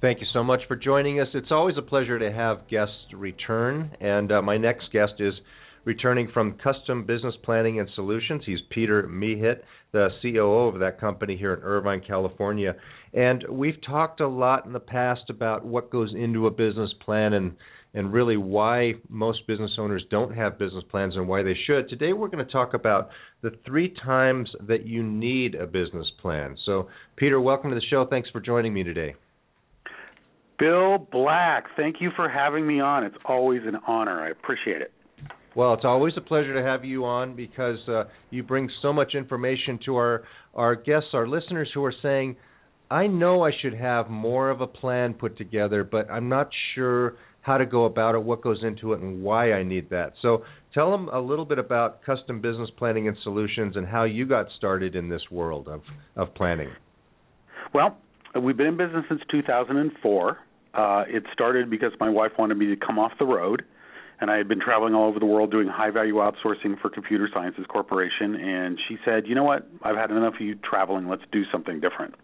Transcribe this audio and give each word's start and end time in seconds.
Thank 0.00 0.20
you 0.20 0.26
so 0.32 0.42
much 0.42 0.60
for 0.66 0.76
joining 0.76 1.20
us. 1.20 1.28
It's 1.34 1.50
always 1.50 1.76
a 1.76 1.82
pleasure 1.82 2.18
to 2.18 2.32
have 2.32 2.66
guests 2.68 2.94
return. 3.14 3.94
And 4.00 4.32
uh, 4.32 4.40
my 4.40 4.56
next 4.56 4.90
guest 4.92 5.12
is 5.18 5.34
returning 5.84 6.28
from 6.32 6.58
Custom 6.62 7.04
Business 7.04 7.34
Planning 7.42 7.80
and 7.80 7.88
Solutions. 7.94 8.42
He's 8.46 8.60
Peter 8.70 9.02
Mehit, 9.04 9.60
the 9.92 10.08
COO 10.22 10.68
of 10.68 10.80
that 10.80 11.00
company 11.00 11.36
here 11.36 11.52
in 11.52 11.62
Irvine, 11.62 12.00
California. 12.06 12.76
And 13.12 13.44
we've 13.50 13.80
talked 13.86 14.20
a 14.20 14.28
lot 14.28 14.64
in 14.64 14.72
the 14.72 14.80
past 14.80 15.28
about 15.28 15.66
what 15.66 15.90
goes 15.90 16.14
into 16.16 16.46
a 16.46 16.50
business 16.50 16.90
plan 17.04 17.34
and 17.34 17.56
and 17.94 18.12
really 18.12 18.36
why 18.36 18.92
most 19.08 19.46
business 19.46 19.72
owners 19.78 20.04
don't 20.10 20.34
have 20.34 20.58
business 20.58 20.84
plans 20.90 21.16
and 21.16 21.26
why 21.26 21.42
they 21.42 21.56
should. 21.66 21.88
Today 21.88 22.12
we're 22.12 22.28
going 22.28 22.44
to 22.44 22.52
talk 22.52 22.74
about 22.74 23.10
the 23.42 23.50
three 23.66 23.94
times 24.04 24.48
that 24.68 24.86
you 24.86 25.02
need 25.02 25.54
a 25.54 25.66
business 25.66 26.06
plan. 26.20 26.56
So, 26.66 26.88
Peter, 27.16 27.40
welcome 27.40 27.70
to 27.70 27.74
the 27.74 27.86
show. 27.90 28.06
Thanks 28.08 28.30
for 28.30 28.40
joining 28.40 28.72
me 28.72 28.84
today. 28.84 29.14
Bill 30.58 30.98
Black, 31.10 31.64
thank 31.76 31.96
you 32.00 32.10
for 32.14 32.28
having 32.28 32.66
me 32.66 32.80
on. 32.80 33.02
It's 33.02 33.16
always 33.24 33.62
an 33.64 33.76
honor. 33.86 34.20
I 34.20 34.30
appreciate 34.30 34.82
it. 34.82 34.92
Well, 35.56 35.74
it's 35.74 35.84
always 35.84 36.12
a 36.16 36.20
pleasure 36.20 36.54
to 36.54 36.62
have 36.62 36.84
you 36.84 37.04
on 37.04 37.34
because 37.34 37.78
uh, 37.88 38.04
you 38.30 38.42
bring 38.42 38.70
so 38.82 38.92
much 38.92 39.14
information 39.14 39.80
to 39.86 39.96
our 39.96 40.22
our 40.54 40.76
guests, 40.76 41.08
our 41.12 41.26
listeners 41.26 41.68
who 41.74 41.84
are 41.84 41.94
saying, 42.02 42.36
"I 42.90 43.08
know 43.08 43.42
I 43.42 43.50
should 43.60 43.74
have 43.74 44.10
more 44.10 44.50
of 44.50 44.60
a 44.60 44.66
plan 44.66 45.14
put 45.14 45.36
together, 45.36 45.82
but 45.82 46.08
I'm 46.08 46.28
not 46.28 46.50
sure 46.74 47.16
how 47.42 47.56
to 47.56 47.66
go 47.66 47.84
about 47.84 48.14
it, 48.14 48.22
what 48.22 48.42
goes 48.42 48.58
into 48.62 48.92
it, 48.92 49.00
and 49.00 49.22
why 49.22 49.52
I 49.52 49.62
need 49.62 49.90
that. 49.90 50.12
So 50.20 50.44
tell 50.74 50.90
them 50.90 51.08
a 51.08 51.20
little 51.20 51.44
bit 51.44 51.58
about 51.58 52.02
custom 52.04 52.40
business 52.40 52.68
planning 52.76 53.08
and 53.08 53.16
solutions 53.22 53.76
and 53.76 53.86
how 53.86 54.04
you 54.04 54.26
got 54.26 54.46
started 54.58 54.94
in 54.94 55.08
this 55.08 55.22
world 55.30 55.68
of, 55.68 55.82
of 56.16 56.34
planning. 56.34 56.70
Well, 57.72 57.96
we've 58.40 58.56
been 58.56 58.66
in 58.66 58.76
business 58.76 59.04
since 59.08 59.22
2004. 59.30 60.38
Uh, 60.72 61.04
it 61.08 61.24
started 61.32 61.70
because 61.70 61.92
my 61.98 62.10
wife 62.10 62.32
wanted 62.38 62.58
me 62.58 62.66
to 62.66 62.76
come 62.76 62.98
off 62.98 63.12
the 63.18 63.24
road, 63.24 63.64
and 64.20 64.30
I 64.30 64.36
had 64.36 64.46
been 64.46 64.60
traveling 64.60 64.94
all 64.94 65.08
over 65.08 65.18
the 65.18 65.26
world 65.26 65.50
doing 65.50 65.66
high 65.66 65.90
value 65.90 66.16
outsourcing 66.16 66.80
for 66.80 66.90
Computer 66.90 67.28
Sciences 67.32 67.64
Corporation. 67.68 68.36
And 68.36 68.78
she 68.86 68.98
said, 69.04 69.26
"You 69.26 69.34
know 69.34 69.42
what? 69.44 69.66
I've 69.82 69.96
had 69.96 70.10
enough 70.10 70.34
of 70.34 70.40
you 70.40 70.56
traveling. 70.56 71.08
Let's 71.08 71.24
do 71.32 71.44
something 71.50 71.80
different." 71.80 72.14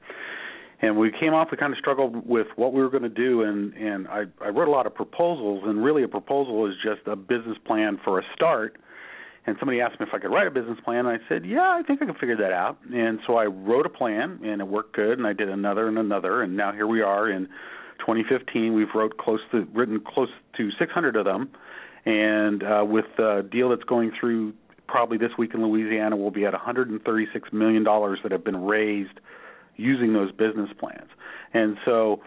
And 0.83 0.97
we 0.97 1.11
came 1.11 1.33
off 1.33 1.49
we 1.51 1.57
kind 1.57 1.73
of 1.73 1.79
struggled 1.79 2.29
with 2.29 2.49
what 2.57 2.73
we 2.73 2.83
were 2.83 2.91
going 2.91 3.03
to 3.03 3.09
do 3.09 3.43
and 3.43 3.75
and 3.75 4.09
I 4.09 4.25
I 4.41 4.49
wrote 4.49 4.69
a 4.69 4.71
lot 4.71 4.87
of 4.87 4.95
proposals 4.95 5.65
and 5.67 5.83
really 5.83 6.03
a 6.03 6.09
proposal 6.09 6.67
is 6.67 6.75
just 6.83 7.07
a 7.07 7.17
business 7.17 7.57
plan 7.65 7.99
for 8.05 8.19
a 8.19 8.23
start. 8.35 8.79
And 9.49 9.55
somebody 9.61 9.81
asked 9.81 10.01
me 10.01 10.07
if 10.09 10.13
I 10.13 10.19
could 10.19 10.33
write 10.33 10.49
a 10.49 10.51
business 10.51 10.79
plan 10.85 11.07
and 11.07 11.09
I 11.09 11.19
said 11.29 11.47
yeah 11.47 11.79
I 11.79 11.83
think 11.87 12.03
I 12.03 12.07
can 12.07 12.15
figure 12.15 12.37
that 12.37 12.53
out. 12.53 12.79
And 12.93 13.21
so 13.27 13.37
I 13.37 13.47
wrote 13.47 13.87
a 13.87 13.91
plan 13.91 14.41
and 14.45 14.61
it 14.61 14.67
worked 14.67 14.95
good 14.95 15.19
and 15.19 15.27
I 15.27 15.33
did 15.33 15.49
another 15.49 15.89
and 15.89 15.99
another 15.99 16.43
and 16.43 16.57
now 16.57 16.73
here 16.73 16.87
we 16.87 17.01
are 17.01 17.31
in 17.31 17.47
2015 18.01 18.75
we've 18.75 18.95
wrote 18.95 19.17
close 19.17 19.41
to 19.53 19.67
written 19.73 20.01
close 20.01 20.29
to 20.57 20.71
600 20.79 21.17
of 21.17 21.25
them. 21.25 21.51
And 22.05 22.63
uh 22.63 22.85
with 22.87 23.07
the 23.17 23.49
deal 23.51 23.71
that's 23.71 23.85
going 23.85 24.13
through 24.19 24.53
probably 24.89 25.19
this 25.19 25.33
week 25.39 25.55
in 25.55 25.65
Louisiana 25.65 26.17
we'll 26.17 26.31
be 26.31 26.45
at 26.45 26.53
136 26.53 27.53
million 27.53 27.83
dollars 27.83 28.19
that 28.23 28.31
have 28.31 28.45
been 28.45 28.65
raised 28.65 29.19
using 29.77 30.13
those 30.13 30.33
business 30.33 30.71
plans. 30.79 31.09
And 31.55 31.77
so 31.85 32.21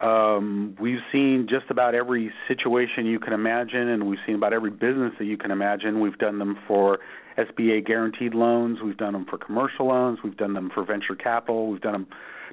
um, 0.00 0.76
we've 0.80 1.00
seen 1.12 1.46
just 1.48 1.70
about 1.70 1.94
every 1.94 2.32
situation 2.48 3.06
you 3.06 3.18
can 3.18 3.32
imagine, 3.32 3.88
and 3.88 4.06
we've 4.08 4.18
seen 4.26 4.34
about 4.34 4.52
every 4.52 4.70
business 4.70 5.12
that 5.18 5.24
you 5.24 5.36
can 5.36 5.50
imagine. 5.50 6.00
We've 6.00 6.18
done 6.18 6.38
them 6.38 6.58
for 6.66 6.98
SBA 7.38 7.86
guaranteed 7.86 8.34
loans, 8.34 8.78
we've 8.84 8.96
done 8.96 9.12
them 9.12 9.26
for 9.28 9.38
commercial 9.38 9.88
loans, 9.88 10.18
we've 10.24 10.36
done 10.36 10.54
them 10.54 10.70
for 10.74 10.84
venture 10.84 11.14
capital, 11.14 11.70
we've 11.70 11.80
done 11.80 11.92
them 11.92 12.06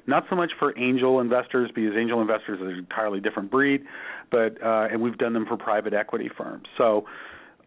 not 0.06 0.24
so 0.28 0.36
much 0.36 0.52
for 0.58 0.78
angel 0.78 1.20
investors 1.20 1.70
because 1.74 1.92
angel 1.98 2.20
investors 2.20 2.60
are 2.60 2.68
an 2.68 2.78
entirely 2.78 3.20
different 3.20 3.50
breed, 3.50 3.82
but 4.30 4.62
uh, 4.62 4.88
and 4.90 5.00
we've 5.00 5.16
done 5.16 5.32
them 5.32 5.46
for 5.46 5.56
private 5.56 5.94
equity 5.94 6.30
firms. 6.36 6.64
So 6.76 7.06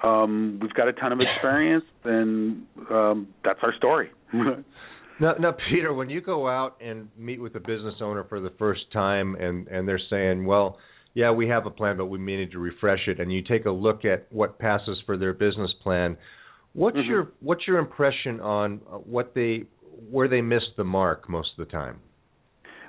um, 0.04 0.59
we've 0.62 0.74
got 0.74 0.88
a 0.88 0.94
ton 0.94 1.12
of 1.12 1.20
experience, 1.20 1.86
and 2.04 2.66
um, 2.92 3.28
that's 3.44 3.59
our 3.64 3.74
story. 3.76 4.12
Now, 5.19 5.33
now, 5.39 5.55
Peter, 5.69 5.94
when 5.94 6.09
you 6.09 6.22
go 6.22 6.47
out 6.47 6.78
and 6.81 7.09
meet 7.17 7.41
with 7.41 7.55
a 7.55 7.59
business 7.59 7.95
owner 8.01 8.23
for 8.25 8.39
the 8.39 8.51
first 8.59 8.91
time, 8.91 9.35
and 9.35 9.67
and 9.67 9.88
they're 9.88 10.01
saying, 10.09 10.45
"Well, 10.45 10.78
yeah, 11.13 11.31
we 11.31 11.47
have 11.47 11.66
a 11.66 11.72
plan, 11.72 11.97
but 11.97 12.05
we 12.05 12.19
may 12.19 12.38
need 12.38 12.51
to 12.51 12.59
refresh 12.59 13.07
it," 13.07 13.19
and 13.19 13.31
you 13.31 13.41
take 13.41 13.66
a 13.66 13.72
look 13.72 14.05
at 14.05 14.28
what 14.31 14.59
passes 14.59 14.97
for 15.05 15.17
their 15.17 15.33
business 15.33 15.72
plan, 15.83 16.17
what's 16.73 16.97
mm-hmm. 16.97 17.09
your 17.09 17.31
what's 17.41 17.67
your 17.67 17.79
impression 17.79 18.39
on 18.39 18.81
uh, 18.91 18.97
what 18.97 19.33
they 19.33 19.63
where 20.09 20.28
they 20.28 20.41
missed 20.41 20.75
the 20.78 20.83
mark 20.83 21.29
most 21.29 21.49
of 21.57 21.66
the 21.66 21.72
time? 21.72 21.99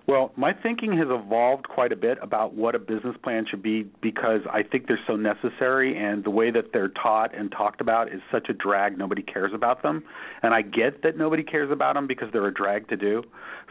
Well, 0.08 0.32
my 0.36 0.54
thinking 0.54 0.96
has 0.96 1.08
evolved 1.10 1.68
quite 1.68 1.92
a 1.92 1.96
bit 1.96 2.16
about 2.22 2.54
what 2.54 2.74
a 2.74 2.78
business 2.78 3.14
plan 3.22 3.44
should 3.46 3.62
be 3.62 3.82
because 4.00 4.40
I 4.50 4.62
think 4.62 4.86
they're 4.86 4.98
so 5.06 5.16
necessary 5.16 5.98
and 5.98 6.24
the 6.24 6.30
way 6.30 6.50
that 6.50 6.72
they're 6.72 6.88
taught 6.88 7.36
and 7.36 7.52
talked 7.52 7.82
about 7.82 8.08
is 8.08 8.22
such 8.32 8.48
a 8.48 8.54
drag 8.54 8.96
nobody 8.96 9.20
cares 9.20 9.52
about 9.54 9.82
them. 9.82 10.02
And 10.42 10.54
I 10.54 10.62
get 10.62 11.02
that 11.02 11.18
nobody 11.18 11.42
cares 11.42 11.70
about 11.70 11.92
them 11.92 12.06
because 12.06 12.28
they're 12.32 12.46
a 12.46 12.54
drag 12.54 12.88
to 12.88 12.96
do. 12.96 13.22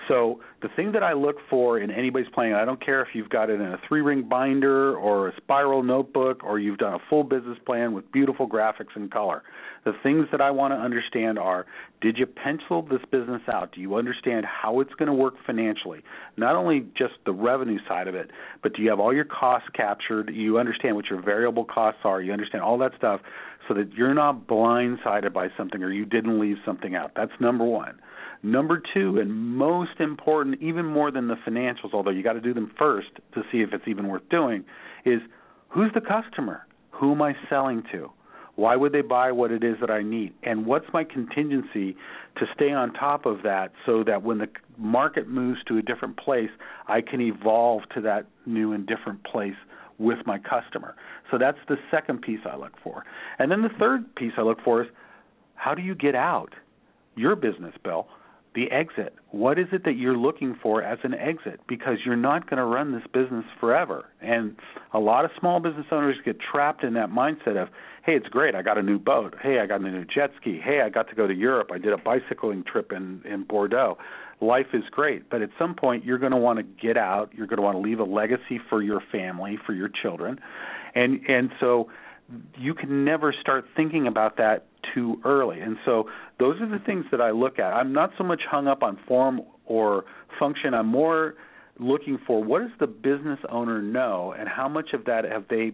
So, 0.08 0.40
the 0.62 0.70
thing 0.76 0.92
that 0.94 1.04
I 1.04 1.14
look 1.14 1.38
for 1.50 1.80
in 1.80 1.92
anybody's 1.92 2.30
plan, 2.30 2.54
I 2.54 2.66
don't 2.66 2.84
care 2.84 3.02
if 3.02 3.10
you've 3.14 3.30
got 3.30 3.50
it 3.50 3.60
in 3.60 3.68
a 3.68 3.80
three-ring 3.88 4.28
binder 4.30 4.96
or 4.96 5.30
a 5.30 5.36
spiral 5.38 5.84
notebook 5.84 6.44
or 6.44 6.60
you've 6.60 6.78
done 6.78 6.94
a 6.94 7.00
full 7.10 7.24
business 7.24 7.58
plan 7.66 7.94
with 7.94 8.12
beautiful 8.12 8.48
graphics 8.48 8.96
and 8.96 9.12
color. 9.12 9.44
The 9.86 9.94
things 10.04 10.28
that 10.32 10.42
I 10.42 10.52
want 10.52 10.74
to 10.74 10.78
understand 10.78 11.40
are 11.40 11.66
did 12.02 12.18
you 12.18 12.26
pencil 12.26 12.84
this 12.84 13.02
business 13.12 13.42
out? 13.52 13.72
Do 13.74 13.82
you 13.82 13.96
understand 13.96 14.46
how 14.46 14.82
it's 14.82 14.94
going 14.94 15.08
to 15.08 15.14
work 15.14 15.34
financially? 15.46 16.04
Not 16.38 16.56
only 16.56 16.86
just 16.96 17.16
the 17.26 17.34
revenue 17.34 17.80
side 17.88 18.08
of 18.08 18.14
it, 18.14 18.30
but 18.62 18.76
do 18.76 18.84
you 18.84 18.90
have 18.90 19.00
all 19.00 19.14
your 19.14 19.26
costs 19.26 19.70
captured? 19.74 20.32
You 20.34 20.60
understand 20.60 20.96
what 20.96 21.06
your 21.10 21.22
variable 21.22 21.66
costs 21.66 22.02
are. 22.04 22.22
You 22.22 22.32
understand 22.32 22.64
all 22.64 22.78
that 22.78 22.92
stuff 22.96 23.22
so 23.68 23.74
that 23.74 23.94
you're 23.94 24.14
not 24.14 24.48
blindsided 24.48 25.34
by 25.34 25.48
something 25.58 25.82
or 25.84 25.92
you 25.92 26.06
didn't 26.06 26.40
leave 26.40 26.58
something 26.64 26.96
out. 26.96 27.12
That's 27.16 27.32
number 27.40 27.66
one. 27.66 28.00
Number 28.44 28.82
two, 28.94 29.20
and 29.20 29.34
most 29.34 30.00
important, 30.00 30.62
even 30.62 30.86
more 30.86 31.10
than 31.10 31.28
the 31.28 31.36
financials, 31.48 31.94
although 31.94 32.12
you 32.12 32.22
got 32.24 32.34
to 32.34 32.42
do 32.42 32.54
them 32.54 32.72
first 32.78 33.10
to 33.34 33.42
see 33.52 33.60
if 33.60 33.74
it's 33.74 33.88
even 33.88 34.08
worth 34.08 34.30
doing, 34.30 34.64
is 35.06 35.22
who's 35.70 35.92
the 35.96 36.02
customer? 36.02 36.68
Who 36.92 37.14
am 37.14 37.22
I 37.22 37.36
selling 37.50 37.84
to? 37.92 38.12
Why 38.58 38.76
would 38.76 38.92
they 38.92 39.02
buy 39.02 39.32
what 39.32 39.52
it 39.52 39.64
is 39.64 39.76
that 39.82 39.92
I 39.92 40.02
need? 40.02 40.34
And 40.42 40.66
what's 40.66 40.88
my 40.92 41.04
contingency 41.04 41.96
to 42.38 42.46
stay 42.56 42.72
on 42.72 42.92
top 42.92 43.28
of 43.28 43.44
that 43.44 43.72
so 43.86 44.04
that 44.04 44.24
when 44.24 44.40
the 44.40 44.48
market 44.80 45.30
moves 45.30 45.60
to 45.68 45.78
a 45.78 45.82
different 45.84 46.18
place, 46.18 46.50
I 46.88 47.02
can 47.02 47.22
evolve 47.22 47.84
to 47.94 48.02
that 48.02 48.26
new 48.48 48.74
and 48.74 48.86
different 48.88 49.24
place 49.24 49.56
with 50.00 50.18
my 50.26 50.40
customer? 50.40 50.96
So 51.30 51.38
that's 51.38 51.60
the 51.70 51.78
second 51.92 52.24
piece 52.24 52.40
I 52.52 52.58
look 52.58 52.74
for. 52.84 53.06
And 53.38 53.52
then 53.52 53.62
the 53.62 53.70
third 53.80 54.16
piece 54.16 54.34
I 54.38 54.42
look 54.42 54.58
for 54.64 54.82
is 54.82 54.88
how 55.54 55.76
do 55.76 55.84
you 55.84 55.94
get 55.94 56.16
out? 56.16 56.54
Your 57.16 57.36
business, 57.36 57.76
Bill 57.84 58.08
the 58.58 58.72
exit. 58.72 59.14
What 59.30 59.60
is 59.60 59.68
it 59.72 59.84
that 59.84 59.98
you're 59.98 60.18
looking 60.18 60.58
for 60.64 60.82
as 60.82 60.98
an 61.04 61.14
exit? 61.14 61.60
Because 61.68 62.00
you're 62.04 62.16
not 62.16 62.50
going 62.50 62.58
to 62.58 62.64
run 62.64 62.92
this 62.92 63.04
business 63.14 63.46
forever. 63.60 64.06
And 64.20 64.56
a 64.94 65.00
lot 65.00 65.26
of 65.26 65.32
small 65.40 65.60
business 65.60 65.86
owners 65.92 66.16
get 66.26 66.38
trapped 66.40 66.84
in 66.84 66.96
that 66.96 67.12
mindset 67.12 67.62
of, 67.62 67.70
hey, 68.04 68.14
it's 68.14 68.28
great. 68.30 68.56
I 68.56 68.64
got 68.64 68.80
a 68.80 68.82
new 68.82 68.98
boat. 68.98 69.36
Hey, 69.40 69.60
I 69.60 69.68
got 69.68 69.82
a 69.82 69.84
new 69.84 70.06
jet 70.06 70.32
ski. 70.42 70.60
Hey, 70.60 70.82
I 70.82 70.90
got 70.90 71.08
to 71.10 71.16
go 71.16 71.28
to 71.28 71.36
Europe. 71.36 71.70
I 71.72 71.78
did 71.78 71.94
a 71.94 71.98
bicycling 71.98 72.64
trip 72.64 72.92
in, 72.92 73.22
in 73.26 73.44
Bordeaux. 73.44 74.00
Life 74.42 74.74
is 74.74 74.86
great. 74.90 75.30
But 75.30 75.44
at 75.44 75.52
some 75.60 75.76
point, 75.76 76.04
you're 76.04 76.18
going 76.18 76.32
to 76.32 76.38
want 76.38 76.58
to 76.58 76.64
get 76.64 76.98
out. 76.98 77.30
You're 77.36 77.48
going 77.48 77.58
to 77.58 77.64
want 77.64 77.76
to 77.76 77.82
leave 77.82 78.00
a 78.00 78.06
legacy 78.06 78.60
for 78.70 78.82
your 78.82 79.04
family, 79.12 79.60
for 79.68 79.74
your 79.74 79.90
children. 80.02 80.40
And, 80.96 81.22
and 81.30 81.52
so, 81.60 81.90
you 82.58 82.74
can 82.74 83.06
never 83.06 83.34
start 83.40 83.66
thinking 83.76 84.08
about 84.08 84.38
that 84.38 84.66
too 84.94 85.20
early. 85.26 85.60
And 85.60 85.78
so 85.86 86.10
those 86.40 86.60
are 86.62 86.68
the 86.70 86.84
things 86.86 87.06
that 87.12 87.22
I 87.22 87.32
look 87.32 87.60
at. 87.60 87.74
I'm 87.74 87.94
not 87.94 88.12
so 88.18 88.24
much 88.24 88.42
hung 88.50 88.68
up 88.68 88.84
on 88.84 88.98
form 89.08 89.42
or 89.66 90.06
function. 90.40 90.74
I'm 90.74 90.88
more 90.88 91.36
looking 91.80 92.18
for 92.26 92.44
what 92.44 92.60
does 92.60 92.72
the 92.80 92.88
business 92.88 93.40
owner 93.50 93.82
know 93.82 94.34
and 94.38 94.50
how 94.50 94.68
much 94.68 94.94
of 94.94 95.06
that 95.06 95.24
have 95.26 95.46
they 95.50 95.74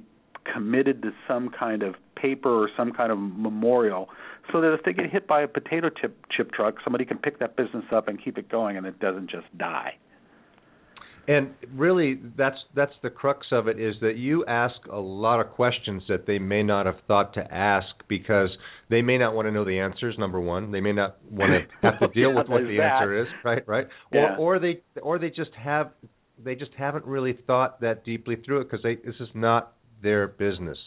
committed 0.51 1.01
to 1.01 1.11
some 1.27 1.49
kind 1.49 1.83
of 1.83 1.95
paper 2.15 2.49
or 2.49 2.69
some 2.75 2.91
kind 2.91 3.11
of 3.11 3.17
memorial 3.17 4.09
so 4.51 4.59
that 4.61 4.73
if 4.73 4.83
they 4.83 4.93
get 4.93 5.09
hit 5.09 5.27
by 5.27 5.41
a 5.41 5.47
potato 5.47 5.89
chip 5.89 6.17
chip 6.29 6.51
truck 6.51 6.75
somebody 6.83 7.05
can 7.05 7.17
pick 7.17 7.39
that 7.39 7.55
business 7.55 7.85
up 7.93 8.07
and 8.09 8.23
keep 8.23 8.37
it 8.37 8.49
going 8.49 8.75
and 8.75 8.85
it 8.85 8.99
doesn't 8.99 9.29
just 9.29 9.45
die 9.57 9.95
And 11.27 11.53
really, 11.73 12.19
that's 12.37 12.57
that's 12.75 12.91
the 13.01 13.09
crux 13.09 13.47
of 13.51 13.67
it 13.67 13.79
is 13.79 13.95
that 14.01 14.17
you 14.17 14.45
ask 14.45 14.75
a 14.91 14.99
lot 14.99 15.39
of 15.39 15.51
questions 15.51 16.03
that 16.09 16.27
they 16.27 16.37
may 16.37 16.63
not 16.63 16.85
have 16.85 16.97
thought 17.07 17.33
to 17.35 17.53
ask 17.53 17.87
because 18.09 18.49
they 18.89 19.01
may 19.01 19.17
not 19.17 19.33
want 19.33 19.47
to 19.47 19.51
know 19.51 19.63
the 19.63 19.79
answers. 19.79 20.15
Number 20.17 20.41
one, 20.41 20.71
they 20.71 20.81
may 20.81 20.91
not 20.91 21.17
want 21.31 21.51
to 21.51 21.59
have 21.89 21.99
to 21.99 22.07
deal 22.09 22.31
yeah, 22.31 22.39
with 22.39 22.49
what 22.49 22.61
the 22.63 22.77
that. 22.77 23.01
answer 23.01 23.21
is. 23.21 23.27
Right, 23.45 23.67
right. 23.67 23.87
Yeah. 24.11 24.35
Or 24.37 24.57
or 24.57 24.59
they 24.59 24.81
or 25.01 25.17
they 25.17 25.29
just 25.29 25.51
have 25.57 25.91
they 26.43 26.55
just 26.55 26.71
haven't 26.77 27.05
really 27.05 27.37
thought 27.47 27.79
that 27.81 28.03
deeply 28.03 28.35
through 28.45 28.61
it 28.61 28.71
because 28.71 28.83
this 28.83 29.15
is 29.19 29.29
not 29.33 29.73
their 30.01 30.27
business. 30.27 30.77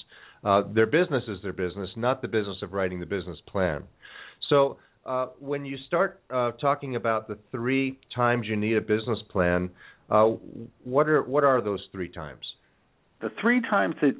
Uh, 0.44 0.62
their 0.74 0.86
business 0.86 1.24
is 1.28 1.38
their 1.42 1.52
business, 1.52 1.88
not 1.96 2.20
the 2.20 2.28
business 2.28 2.58
of 2.62 2.72
writing 2.72 3.00
the 3.00 3.06
business 3.06 3.38
plan. 3.48 3.82
So 4.50 4.76
uh, 5.04 5.26
when 5.38 5.64
you 5.64 5.76
start 5.86 6.20
uh, 6.30 6.50
talking 6.52 6.96
about 6.96 7.28
the 7.28 7.38
three 7.50 7.98
times 8.14 8.46
you 8.48 8.56
need 8.56 8.76
a 8.76 8.80
business 8.80 9.18
plan, 9.30 9.70
uh, 10.10 10.26
what 10.84 11.08
are 11.08 11.22
what 11.22 11.44
are 11.44 11.60
those 11.60 11.82
three 11.92 12.08
times? 12.08 12.44
The 13.20 13.30
three 13.40 13.60
times 13.60 13.96
that 14.02 14.14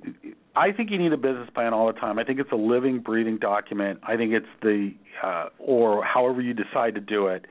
I 0.55 0.73
think 0.73 0.91
you 0.91 0.99
need 0.99 1.13
a 1.13 1.19
business 1.19 1.49
plan 1.55 1.75
all 1.75 1.87
the 1.87 1.99
time. 1.99 2.19
I 2.19 2.25
think 2.25 2.41
it's 2.41 2.53
a 2.53 2.57
living, 2.57 3.01
breathing 3.01 3.39
document. 3.39 4.01
I 4.03 4.17
think 4.17 4.33
it's 4.33 4.47
the 4.63 4.95
uh, 5.23 5.49
or 5.59 6.05
however 6.05 6.41
you 6.41 6.55
decide 6.55 6.95
to 6.95 7.01
do 7.01 7.27
it. 7.29 7.45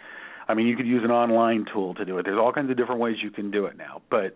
I 0.48 0.54
mean, 0.54 0.68
you 0.68 0.76
could 0.76 0.88
use 0.88 1.04
an 1.04 1.12
online 1.12 1.66
tool 1.72 1.94
to 1.96 2.06
do 2.06 2.18
it. 2.18 2.24
There's 2.26 2.38
all 2.38 2.52
kinds 2.52 2.70
of 2.70 2.78
different 2.78 3.02
ways 3.02 3.18
you 3.24 3.32
can 3.32 3.52
do 3.52 3.66
it 3.66 3.78
now, 3.78 4.02
but 4.12 4.36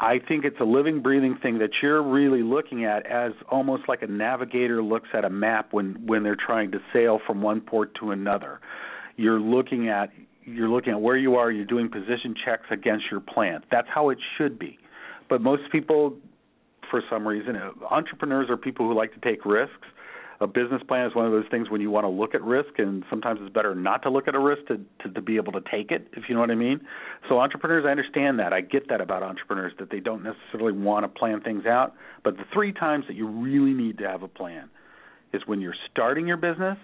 I 0.00 0.18
think 0.18 0.44
it's 0.44 0.60
a 0.60 0.64
living, 0.64 1.02
breathing 1.02 1.38
thing 1.40 1.58
that 1.58 1.70
you're 1.82 2.02
really 2.02 2.42
looking 2.42 2.84
at 2.84 3.06
as 3.06 3.32
almost 3.50 3.84
like 3.88 4.02
a 4.02 4.06
navigator 4.06 4.82
looks 4.82 5.08
at 5.14 5.24
a 5.24 5.30
map 5.30 5.72
when 5.72 6.06
when 6.06 6.22
they're 6.22 6.36
trying 6.36 6.72
to 6.72 6.78
sail 6.92 7.20
from 7.26 7.40
one 7.40 7.60
port 7.60 7.94
to 8.00 8.10
another. 8.10 8.60
You're 9.16 9.40
looking 9.40 9.88
at 9.88 10.10
you're 10.44 10.68
looking 10.68 10.92
at 10.92 11.00
where 11.00 11.16
you 11.16 11.36
are. 11.36 11.50
You're 11.50 11.64
doing 11.64 11.90
position 11.90 12.34
checks 12.44 12.66
against 12.70 13.06
your 13.10 13.20
plan. 13.20 13.62
That's 13.70 13.88
how 13.92 14.10
it 14.10 14.18
should 14.36 14.58
be. 14.58 14.78
But 15.28 15.40
most 15.40 15.62
people, 15.72 16.16
for 16.90 17.02
some 17.10 17.26
reason, 17.26 17.56
entrepreneurs 17.90 18.50
are 18.50 18.56
people 18.56 18.86
who 18.86 18.94
like 18.94 19.12
to 19.14 19.20
take 19.20 19.44
risks 19.44 19.86
a 20.40 20.46
business 20.46 20.82
plan 20.86 21.06
is 21.06 21.14
one 21.14 21.26
of 21.26 21.32
those 21.32 21.44
things 21.50 21.70
when 21.70 21.80
you 21.80 21.90
want 21.90 22.04
to 22.04 22.08
look 22.08 22.34
at 22.34 22.42
risk, 22.42 22.78
and 22.78 23.04
sometimes 23.08 23.40
it's 23.42 23.52
better 23.52 23.74
not 23.74 24.02
to 24.02 24.10
look 24.10 24.28
at 24.28 24.34
a 24.34 24.38
risk 24.38 24.66
to, 24.66 24.80
to 25.02 25.12
to 25.12 25.22
be 25.22 25.36
able 25.36 25.52
to 25.52 25.60
take 25.70 25.90
it, 25.90 26.08
if 26.12 26.24
you 26.28 26.34
know 26.34 26.40
what 26.40 26.50
I 26.50 26.54
mean. 26.54 26.80
So 27.28 27.38
entrepreneurs, 27.38 27.84
I 27.86 27.90
understand 27.90 28.38
that. 28.40 28.52
I 28.52 28.60
get 28.60 28.88
that 28.88 29.00
about 29.00 29.22
entrepreneurs 29.22 29.72
that 29.78 29.90
they 29.90 30.00
don't 30.00 30.22
necessarily 30.22 30.72
want 30.72 31.04
to 31.04 31.08
plan 31.08 31.40
things 31.40 31.66
out. 31.66 31.94
But 32.22 32.36
the 32.36 32.44
three 32.52 32.72
times 32.72 33.04
that 33.08 33.14
you 33.14 33.26
really 33.26 33.72
need 33.72 33.98
to 33.98 34.08
have 34.08 34.22
a 34.22 34.28
plan 34.28 34.68
is 35.32 35.42
when 35.46 35.60
you're 35.60 35.76
starting 35.90 36.26
your 36.26 36.36
business, 36.36 36.78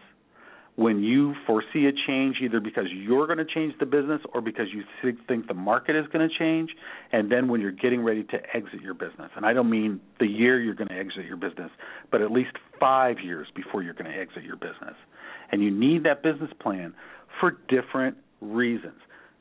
when 0.81 1.03
you 1.03 1.35
foresee 1.47 1.85
a 1.85 1.93
change 2.07 2.37
either 2.43 2.59
because 2.59 2.87
you're 2.91 3.27
going 3.27 3.37
to 3.37 3.45
change 3.45 3.75
the 3.79 3.85
business 3.85 4.23
or 4.33 4.41
because 4.41 4.69
you 4.73 4.83
think 5.29 5.47
the 5.47 5.53
market 5.53 5.95
is 5.95 6.07
going 6.11 6.27
to 6.27 6.39
change, 6.39 6.71
and 7.13 7.31
then 7.31 7.49
when 7.49 7.61
you're 7.61 7.71
getting 7.71 8.03
ready 8.03 8.25
to 8.25 8.39
exit 8.55 8.81
your 8.81 8.95
business. 8.95 9.31
And 9.37 9.45
I 9.45 9.53
don't 9.53 9.69
mean 9.69 10.01
the 10.21 10.27
year 10.27 10.59
you're 10.59 10.75
going 10.75 10.89
to 10.89 10.97
exit 10.97 11.27
your 11.27 11.37
business, 11.37 11.71
but 12.11 12.23
at 12.23 12.31
least 12.31 12.53
five 12.81 13.19
years 13.23 13.47
before 13.55 13.83
you're 13.83 13.93
going 13.93 14.11
to 14.11 14.19
exit 14.19 14.43
your 14.43 14.57
business. 14.57 14.95
And 15.53 15.63
you 15.63 15.71
need 15.71 16.03
that 16.05 16.23
business 16.23 16.51
plan 16.59 16.95
for 17.41 17.59
different 17.69 18.17
reasons. 18.41 19.01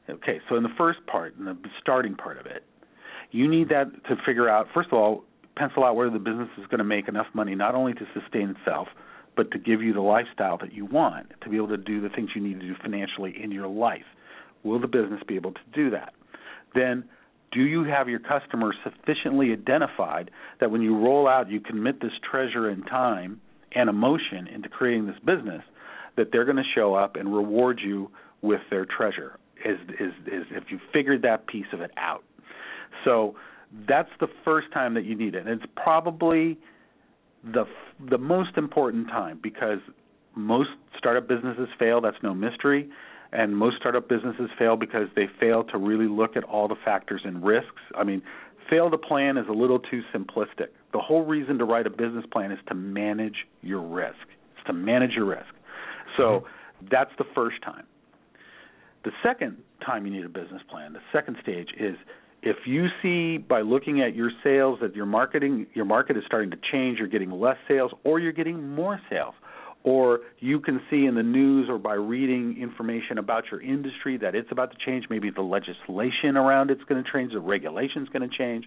Okay, 0.09 0.41
so 0.49 0.57
in 0.57 0.63
the 0.63 0.75
first 0.77 0.99
part, 1.07 1.37
in 1.37 1.45
the 1.45 1.55
starting 1.81 2.15
part 2.15 2.37
of 2.37 2.47
it, 2.47 2.65
you 3.31 3.47
need 3.47 3.69
that 3.69 3.85
to 4.09 4.17
figure 4.25 4.49
out, 4.49 4.67
first 4.73 4.89
of 4.91 4.95
all, 4.95 5.23
pencil 5.55 5.85
out 5.85 5.95
whether 5.95 6.11
the 6.11 6.19
business 6.19 6.49
is 6.57 6.65
going 6.65 6.79
to 6.79 6.83
make 6.83 7.07
enough 7.07 7.27
money 7.33 7.55
not 7.55 7.75
only 7.75 7.93
to 7.93 8.05
sustain 8.13 8.49
itself– 8.59 8.89
but 9.39 9.51
to 9.51 9.57
give 9.57 9.81
you 9.81 9.93
the 9.93 10.01
lifestyle 10.01 10.57
that 10.57 10.73
you 10.73 10.83
want, 10.83 11.31
to 11.41 11.49
be 11.49 11.55
able 11.55 11.69
to 11.69 11.77
do 11.77 12.01
the 12.01 12.09
things 12.09 12.31
you 12.35 12.41
need 12.41 12.59
to 12.59 12.67
do 12.67 12.75
financially 12.81 13.33
in 13.41 13.51
your 13.51 13.69
life. 13.69 14.03
Will 14.63 14.81
the 14.81 14.87
business 14.87 15.21
be 15.25 15.37
able 15.37 15.53
to 15.53 15.61
do 15.73 15.89
that? 15.91 16.11
Then, 16.75 17.05
do 17.53 17.61
you 17.61 17.85
have 17.85 18.09
your 18.09 18.19
customers 18.19 18.75
sufficiently 18.83 19.53
identified 19.53 20.29
that 20.59 20.71
when 20.71 20.81
you 20.81 20.93
roll 20.93 21.25
out, 21.25 21.49
you 21.49 21.61
commit 21.61 22.01
this 22.01 22.11
treasure 22.29 22.67
and 22.67 22.85
time 22.85 23.39
and 23.71 23.89
emotion 23.89 24.45
into 24.53 24.67
creating 24.67 25.05
this 25.05 25.15
business, 25.25 25.63
that 26.17 26.33
they're 26.33 26.43
going 26.43 26.57
to 26.57 26.71
show 26.75 26.93
up 26.93 27.15
and 27.15 27.33
reward 27.33 27.79
you 27.81 28.11
with 28.41 28.59
their 28.69 28.85
treasure? 28.85 29.39
Is 29.63 29.79
is 30.01 30.11
is 30.27 30.43
if 30.51 30.65
you 30.69 30.81
figured 30.91 31.21
that 31.21 31.47
piece 31.47 31.71
of 31.71 31.79
it 31.79 31.91
out? 31.95 32.25
So 33.05 33.35
that's 33.87 34.11
the 34.19 34.27
first 34.43 34.67
time 34.73 34.95
that 34.95 35.05
you 35.05 35.15
need 35.15 35.33
it. 35.33 35.47
And 35.47 35.61
it's 35.61 35.71
probably 35.77 36.57
the 37.43 37.65
the 38.09 38.17
most 38.17 38.57
important 38.57 39.07
time 39.07 39.39
because 39.41 39.79
most 40.35 40.69
startup 40.97 41.27
businesses 41.27 41.67
fail. 41.77 42.01
That's 42.01 42.17
no 42.23 42.33
mystery. 42.33 42.89
And 43.31 43.55
most 43.55 43.77
startup 43.77 44.09
businesses 44.09 44.49
fail 44.57 44.75
because 44.75 45.07
they 45.15 45.27
fail 45.39 45.63
to 45.65 45.77
really 45.77 46.07
look 46.07 46.35
at 46.35 46.43
all 46.43 46.67
the 46.67 46.75
factors 46.83 47.21
and 47.23 47.43
risks. 47.43 47.81
I 47.95 48.03
mean, 48.03 48.23
fail 48.69 48.89
to 48.89 48.97
plan 48.97 49.37
is 49.37 49.45
a 49.47 49.53
little 49.53 49.79
too 49.79 50.01
simplistic. 50.13 50.69
The 50.93 50.99
whole 50.99 51.25
reason 51.25 51.59
to 51.59 51.65
write 51.65 51.85
a 51.85 51.91
business 51.91 52.25
plan 52.31 52.51
is 52.51 52.59
to 52.67 52.73
manage 52.73 53.45
your 53.61 53.81
risk. 53.81 54.17
It's 54.57 54.65
to 54.65 54.73
manage 54.73 55.11
your 55.11 55.25
risk. 55.25 55.53
So 56.17 56.23
mm-hmm. 56.23 56.87
that's 56.89 57.11
the 57.19 57.25
first 57.35 57.61
time. 57.63 57.85
The 59.03 59.11
second 59.23 59.57
time 59.85 60.05
you 60.05 60.11
need 60.11 60.25
a 60.25 60.29
business 60.29 60.61
plan, 60.69 60.93
the 60.93 60.99
second 61.13 61.37
stage 61.41 61.69
is 61.79 61.95
if 62.41 62.57
you 62.65 62.87
see 63.01 63.37
by 63.37 63.61
looking 63.61 64.01
at 64.01 64.15
your 64.15 64.31
sales 64.43 64.79
that 64.81 64.95
your 64.95 65.05
marketing 65.05 65.67
your 65.73 65.85
market 65.85 66.17
is 66.17 66.23
starting 66.25 66.51
to 66.51 66.57
change, 66.71 66.99
you're 66.99 67.07
getting 67.07 67.31
less 67.31 67.57
sales 67.67 67.91
or 68.03 68.19
you're 68.19 68.31
getting 68.31 68.69
more 68.69 68.99
sales, 69.09 69.33
or 69.83 70.19
you 70.39 70.59
can 70.59 70.81
see 70.89 71.05
in 71.05 71.15
the 71.15 71.23
news 71.23 71.69
or 71.69 71.77
by 71.77 71.93
reading 71.93 72.57
information 72.61 73.17
about 73.17 73.45
your 73.51 73.61
industry 73.61 74.17
that 74.17 74.35
it's 74.35 74.51
about 74.51 74.71
to 74.71 74.77
change, 74.85 75.05
maybe 75.09 75.29
the 75.29 75.41
legislation 75.41 76.35
around 76.35 76.69
it's 76.69 76.83
going 76.83 77.03
to 77.03 77.11
change, 77.11 77.33
the 77.33 77.39
regulation's 77.39 78.09
going 78.09 78.27
to 78.27 78.37
change, 78.37 78.65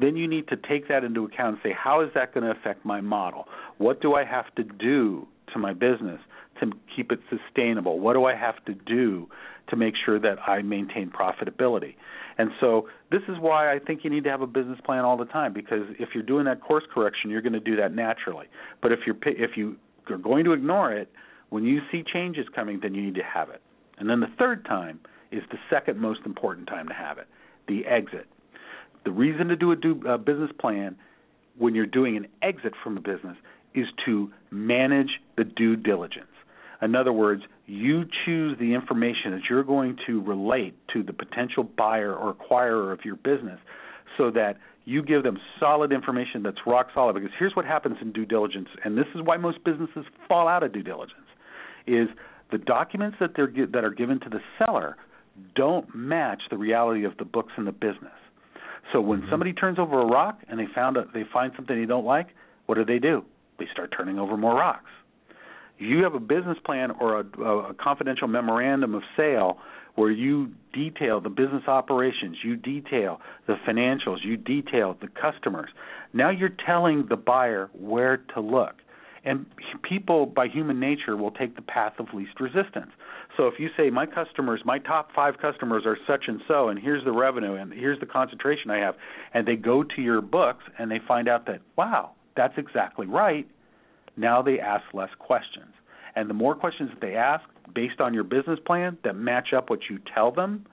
then 0.00 0.16
you 0.16 0.26
need 0.26 0.48
to 0.48 0.56
take 0.56 0.88
that 0.88 1.04
into 1.04 1.24
account 1.24 1.56
and 1.56 1.58
say, 1.62 1.76
how 1.76 2.00
is 2.00 2.08
that 2.14 2.32
going 2.32 2.44
to 2.44 2.50
affect 2.58 2.84
my 2.84 3.00
model? 3.00 3.46
What 3.78 4.00
do 4.00 4.14
I 4.14 4.24
have 4.24 4.54
to 4.54 4.64
do 4.64 5.26
to 5.52 5.58
my 5.58 5.74
business 5.74 6.20
to 6.60 6.70
keep 6.94 7.12
it 7.12 7.20
sustainable? 7.28 8.00
What 8.00 8.14
do 8.14 8.24
I 8.24 8.34
have 8.34 8.64
to 8.64 8.74
do 8.74 9.28
to 9.68 9.76
make 9.76 9.94
sure 10.04 10.18
that 10.18 10.38
I 10.46 10.62
maintain 10.62 11.10
profitability? 11.10 11.94
And 12.38 12.50
so 12.60 12.88
this 13.10 13.22
is 13.28 13.36
why 13.38 13.72
I 13.72 13.78
think 13.78 14.04
you 14.04 14.10
need 14.10 14.24
to 14.24 14.30
have 14.30 14.40
a 14.40 14.46
business 14.46 14.78
plan 14.84 15.04
all 15.04 15.16
the 15.16 15.24
time 15.26 15.52
because 15.52 15.82
if 15.98 16.10
you're 16.14 16.22
doing 16.22 16.44
that 16.46 16.60
course 16.60 16.84
correction, 16.92 17.30
you're 17.30 17.42
going 17.42 17.52
to 17.52 17.60
do 17.60 17.76
that 17.76 17.94
naturally. 17.94 18.46
But 18.82 18.92
if 18.92 19.00
you're 19.06 19.16
if 19.24 19.56
you 19.56 19.76
are 20.08 20.18
going 20.18 20.44
to 20.44 20.52
ignore 20.52 20.92
it, 20.92 21.10
when 21.50 21.64
you 21.64 21.80
see 21.90 22.02
changes 22.02 22.46
coming, 22.54 22.80
then 22.82 22.94
you 22.94 23.02
need 23.02 23.16
to 23.16 23.22
have 23.22 23.50
it. 23.50 23.60
And 23.98 24.08
then 24.08 24.20
the 24.20 24.32
third 24.38 24.64
time 24.64 25.00
is 25.30 25.42
the 25.50 25.58
second 25.68 25.98
most 25.98 26.20
important 26.24 26.66
time 26.66 26.88
to 26.88 26.94
have 26.94 27.18
it, 27.18 27.26
the 27.68 27.86
exit. 27.86 28.26
The 29.04 29.10
reason 29.10 29.48
to 29.48 29.56
do 29.56 29.72
a, 29.72 29.76
do, 29.76 30.00
a 30.06 30.18
business 30.18 30.50
plan 30.58 30.96
when 31.58 31.74
you're 31.74 31.86
doing 31.86 32.16
an 32.16 32.26
exit 32.42 32.72
from 32.82 32.96
a 32.96 33.00
business 33.00 33.36
is 33.74 33.86
to 34.04 34.30
manage 34.50 35.20
the 35.36 35.44
due 35.44 35.76
diligence. 35.76 36.26
In 36.82 36.94
other 36.94 37.12
words, 37.12 37.42
you 37.66 38.04
choose 38.24 38.58
the 38.58 38.74
information 38.74 39.32
that 39.32 39.42
you're 39.48 39.64
going 39.64 39.96
to 40.06 40.20
relate 40.22 40.74
to 40.92 41.02
the 41.02 41.12
potential 41.12 41.62
buyer 41.62 42.14
or 42.14 42.34
acquirer 42.34 42.92
of 42.92 43.00
your 43.04 43.16
business 43.16 43.58
so 44.16 44.30
that 44.30 44.56
you 44.86 45.02
give 45.02 45.22
them 45.22 45.38
solid 45.58 45.92
information 45.92 46.42
that's 46.42 46.58
rock 46.66 46.88
solid 46.94 47.14
because 47.14 47.30
here's 47.38 47.54
what 47.54 47.64
happens 47.64 47.96
in 48.00 48.12
due 48.12 48.24
diligence 48.24 48.68
and 48.82 48.96
this 48.96 49.04
is 49.14 49.20
why 49.22 49.36
most 49.36 49.62
businesses 49.62 50.04
fall 50.26 50.48
out 50.48 50.62
of 50.62 50.72
due 50.72 50.82
diligence 50.82 51.28
is 51.86 52.08
the 52.50 52.58
documents 52.58 53.16
that 53.20 53.32
they're 53.36 53.52
that 53.72 53.84
are 53.84 53.90
given 53.90 54.18
to 54.20 54.28
the 54.28 54.40
seller 54.58 54.96
don't 55.54 55.94
match 55.94 56.42
the 56.50 56.56
reality 56.56 57.04
of 57.04 57.16
the 57.18 57.24
books 57.24 57.52
in 57.56 57.64
the 57.64 57.72
business. 57.72 58.12
So 58.92 59.00
when 59.00 59.20
mm-hmm. 59.20 59.30
somebody 59.30 59.52
turns 59.52 59.78
over 59.78 60.00
a 60.00 60.06
rock 60.06 60.38
and 60.48 60.58
they 60.58 60.66
found 60.74 60.96
a, 60.96 61.04
they 61.14 61.24
find 61.32 61.52
something 61.56 61.78
they 61.78 61.86
don't 61.86 62.04
like, 62.04 62.28
what 62.66 62.74
do 62.74 62.84
they 62.84 62.98
do? 62.98 63.24
They 63.58 63.66
start 63.72 63.94
turning 63.96 64.18
over 64.18 64.36
more 64.36 64.54
rocks 64.54 64.90
you 65.80 66.02
have 66.04 66.14
a 66.14 66.20
business 66.20 66.58
plan 66.64 66.90
or 67.00 67.20
a, 67.20 67.42
a 67.70 67.74
confidential 67.74 68.28
memorandum 68.28 68.94
of 68.94 69.02
sale 69.16 69.58
where 69.94 70.10
you 70.10 70.50
detail 70.72 71.20
the 71.20 71.28
business 71.28 71.64
operations, 71.66 72.36
you 72.44 72.56
detail 72.56 73.20
the 73.46 73.56
financials, 73.68 74.18
you 74.22 74.36
detail 74.36 74.96
the 75.00 75.08
customers. 75.08 75.70
Now 76.12 76.30
you're 76.30 76.54
telling 76.64 77.06
the 77.08 77.16
buyer 77.16 77.70
where 77.78 78.18
to 78.34 78.40
look. 78.40 78.76
And 79.22 79.44
people, 79.82 80.24
by 80.24 80.46
human 80.46 80.80
nature, 80.80 81.16
will 81.16 81.32
take 81.32 81.54
the 81.54 81.62
path 81.62 81.94
of 81.98 82.06
least 82.14 82.40
resistance. 82.40 82.90
So 83.36 83.46
if 83.48 83.54
you 83.58 83.68
say, 83.76 83.90
my 83.90 84.06
customers, 84.06 84.62
my 84.64 84.78
top 84.78 85.10
five 85.14 85.34
customers 85.38 85.82
are 85.84 85.98
such 86.06 86.24
and 86.26 86.40
so, 86.48 86.68
and 86.68 86.78
here's 86.78 87.04
the 87.04 87.12
revenue, 87.12 87.54
and 87.54 87.72
here's 87.72 88.00
the 88.00 88.06
concentration 88.06 88.70
I 88.70 88.78
have, 88.78 88.94
and 89.34 89.46
they 89.46 89.56
go 89.56 89.82
to 89.82 90.00
your 90.00 90.22
books 90.22 90.64
and 90.78 90.90
they 90.90 91.00
find 91.06 91.28
out 91.28 91.46
that, 91.46 91.60
wow, 91.76 92.12
that's 92.36 92.54
exactly 92.56 93.06
right, 93.06 93.46
now 94.16 94.42
they 94.42 94.58
ask 94.60 94.84
less 94.92 95.10
questions. 95.18 95.72
And 96.16 96.28
the 96.28 96.34
more 96.34 96.54
questions 96.54 96.90
that 96.90 97.00
they 97.00 97.14
ask 97.14 97.44
based 97.74 98.00
on 98.00 98.14
your 98.14 98.24
business 98.24 98.58
plan 98.64 98.98
that 99.04 99.14
match 99.14 99.52
up 99.56 99.70
what 99.70 99.80
you 99.88 99.98
tell 100.12 100.32
them, 100.32 100.66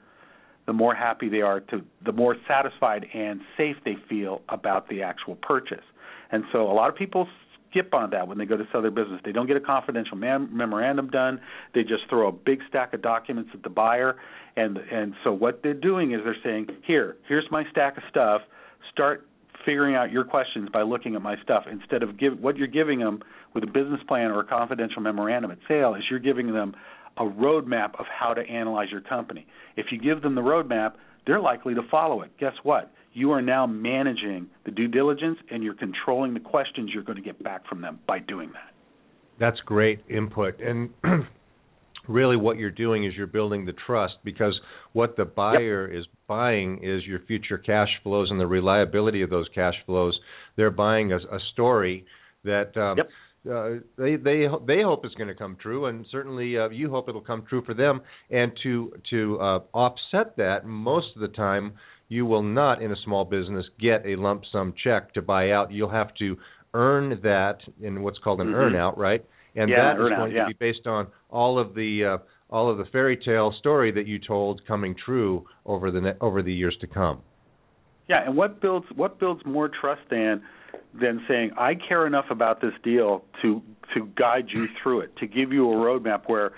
the 0.65 0.74
more 0.74 0.94
happy 0.94 1.29
they 1.29 1.41
are 1.41 1.62
to 1.62 1.82
the 2.03 2.12
more 2.12 2.36
satisfied 2.48 3.06
and 3.13 3.39
safe 3.56 3.77
they 3.86 3.96
feel 4.10 4.41
about 4.50 4.89
the 4.89 5.01
actual 5.01 5.36
purchase. 5.36 5.86
And 6.32 6.44
so 6.51 6.70
a 6.70 6.74
lot 6.74 6.89
of 6.89 6.96
people 6.96 7.27
skip 7.70 7.94
on 7.94 8.10
that 8.10 8.27
when 8.27 8.38
they 8.38 8.46
go 8.46 8.58
to 8.58 8.65
sell 8.72 8.82
their 8.82 8.91
business. 8.91 9.22
They 9.24 9.32
don't 9.32 9.48
get 9.48 9.58
a 9.58 9.62
confidential 9.62 10.17
mem- 10.17 10.56
memorandum 10.56 11.10
done. 11.10 11.39
They 11.74 11.84
just 11.84 12.03
throw 12.10 12.27
a 12.27 12.32
big 12.32 12.60
stack 12.67 12.94
of 12.94 13.01
documents 13.01 13.51
at 13.53 13.63
the 13.63 13.70
buyer, 13.70 14.17
and 14.56 14.77
and 14.77 15.13
so 15.24 15.32
what 15.32 15.62
they're 15.63 15.74
doing 15.74 16.13
is 16.13 16.22
they're 16.24 16.36
saying, 16.44 16.67
here, 16.84 17.17
here's 17.27 17.46
my 17.51 17.63
stack 17.72 17.98
of 17.98 18.03
stuff. 18.10 18.41
Start 18.91 19.27
figuring 19.67 19.95
out 19.95 20.12
your 20.13 20.24
questions 20.24 20.69
by 20.71 20.81
looking 20.81 21.13
at 21.15 21.21
my 21.21 21.36
stuff 21.43 21.65
instead 21.69 22.01
of 22.01 22.17
give 22.17 22.39
what 22.39 22.55
you're 22.55 22.67
giving 22.67 23.00
them 23.00 23.21
with 23.53 23.65
a 23.65 23.67
business 23.67 24.00
plan 24.07 24.31
or 24.31 24.39
a 24.39 24.45
confidential 24.45 25.01
memorandum 25.01 25.51
at 25.51 25.57
sale 25.67 25.93
is 25.93 26.03
you're 26.09 26.19
giving 26.19 26.53
them 26.53 26.74
a 27.17 27.24
roadmap 27.24 28.00
of 28.00 28.05
how 28.07 28.33
to 28.33 28.41
analyze 28.41 28.88
your 28.89 29.01
company. 29.01 29.45
If 29.75 29.88
you 29.91 30.00
give 30.00 30.21
them 30.21 30.36
the 30.36 30.41
roadmap, 30.41 30.93
they're 31.25 31.41
likely 31.41 31.75
to 31.75 31.81
follow 31.91 32.21
it. 32.21 32.31
Guess 32.39 32.53
what? 32.63 32.93
You 33.12 33.31
are 33.31 33.41
now 33.41 33.67
managing 33.67 34.47
the 34.63 34.71
due 34.71 34.88
diligence 34.88 35.38
and 35.51 35.62
you're 35.62 35.74
controlling 35.74 36.33
the 36.33 36.39
questions 36.39 36.91
you're 36.93 37.03
going 37.03 37.17
to 37.17 37.24
get 37.24 37.43
back 37.43 37.67
from 37.67 37.81
them 37.81 38.00
by 38.07 38.19
doing 38.19 38.53
that. 38.53 38.71
That's 39.38 39.59
great 39.65 40.00
input. 40.09 40.62
And 40.62 40.91
really 42.07 42.37
what 42.37 42.57
you're 42.57 42.71
doing 42.71 43.05
is 43.05 43.13
you're 43.15 43.27
building 43.27 43.65
the 43.65 43.73
trust 43.85 44.15
because 44.23 44.59
what 44.93 45.15
the 45.17 45.25
buyer 45.25 45.89
yep. 45.91 45.99
is 45.99 46.05
buying 46.27 46.79
is 46.83 47.05
your 47.05 47.19
future 47.27 47.57
cash 47.57 47.89
flows 48.03 48.29
and 48.31 48.39
the 48.39 48.47
reliability 48.47 49.21
of 49.21 49.29
those 49.29 49.47
cash 49.53 49.75
flows. 49.85 50.17
They're 50.55 50.71
buying 50.71 51.11
a, 51.11 51.17
a 51.17 51.39
story 51.53 52.05
that 52.43 52.75
um, 52.77 52.97
yep. 52.97 53.09
uh, 53.49 53.69
they 53.97 54.15
they 54.15 54.45
they 54.65 54.81
hope 54.83 55.05
is 55.05 55.13
going 55.15 55.27
to 55.27 55.35
come 55.35 55.57
true, 55.61 55.85
and 55.85 56.05
certainly 56.11 56.57
uh, 56.57 56.69
you 56.69 56.89
hope 56.89 57.09
it'll 57.09 57.21
come 57.21 57.45
true 57.47 57.63
for 57.65 57.73
them. 57.73 58.01
And 58.29 58.51
to 58.63 58.93
to 59.11 59.39
uh, 59.39 59.59
offset 59.73 60.37
that, 60.37 60.65
most 60.65 61.07
of 61.15 61.21
the 61.21 61.35
time 61.35 61.73
you 62.09 62.25
will 62.25 62.43
not 62.43 62.81
in 62.81 62.91
a 62.91 62.95
small 63.03 63.25
business 63.25 63.65
get 63.79 64.05
a 64.05 64.15
lump 64.15 64.43
sum 64.51 64.73
check 64.83 65.13
to 65.13 65.21
buy 65.21 65.51
out. 65.51 65.71
You'll 65.71 65.89
have 65.89 66.13
to 66.15 66.37
earn 66.73 67.19
that 67.23 67.57
in 67.81 68.01
what's 68.01 68.19
called 68.19 68.41
an 68.41 68.47
mm-hmm. 68.47 68.75
earnout, 68.75 68.97
right? 68.97 69.25
And 69.57 69.69
yeah, 69.69 69.93
that 69.95 70.01
is 70.01 70.09
going 70.17 70.31
yeah. 70.31 70.43
to 70.43 70.47
be 70.47 70.55
based 70.59 70.87
on 70.87 71.07
all 71.29 71.59
of 71.59 71.73
the 71.73 72.19
uh, 72.19 72.23
all 72.49 72.69
of 72.69 72.77
the 72.77 72.85
fairy 72.85 73.17
tale 73.17 73.53
story 73.59 73.91
that 73.91 74.07
you 74.07 74.19
told 74.19 74.65
coming 74.65 74.95
true 75.05 75.45
over 75.65 75.91
the 75.91 76.01
ne- 76.01 76.13
over 76.21 76.41
the 76.41 76.53
years 76.53 76.77
to 76.81 76.87
come. 76.87 77.21
Yeah, 78.07 78.25
and 78.25 78.37
what 78.37 78.61
builds 78.61 78.85
what 78.95 79.19
builds 79.19 79.41
more 79.45 79.69
trust 79.69 80.01
than 80.09 80.41
than 80.99 81.23
saying 81.27 81.51
I 81.57 81.73
care 81.75 82.07
enough 82.07 82.25
about 82.29 82.61
this 82.61 82.73
deal 82.83 83.23
to 83.41 83.61
to 83.93 84.07
guide 84.17 84.47
you 84.49 84.67
through 84.81 85.01
it, 85.01 85.15
to 85.17 85.27
give 85.27 85.51
you 85.51 85.69
a 85.71 85.75
roadmap 85.75 86.23
where 86.27 86.51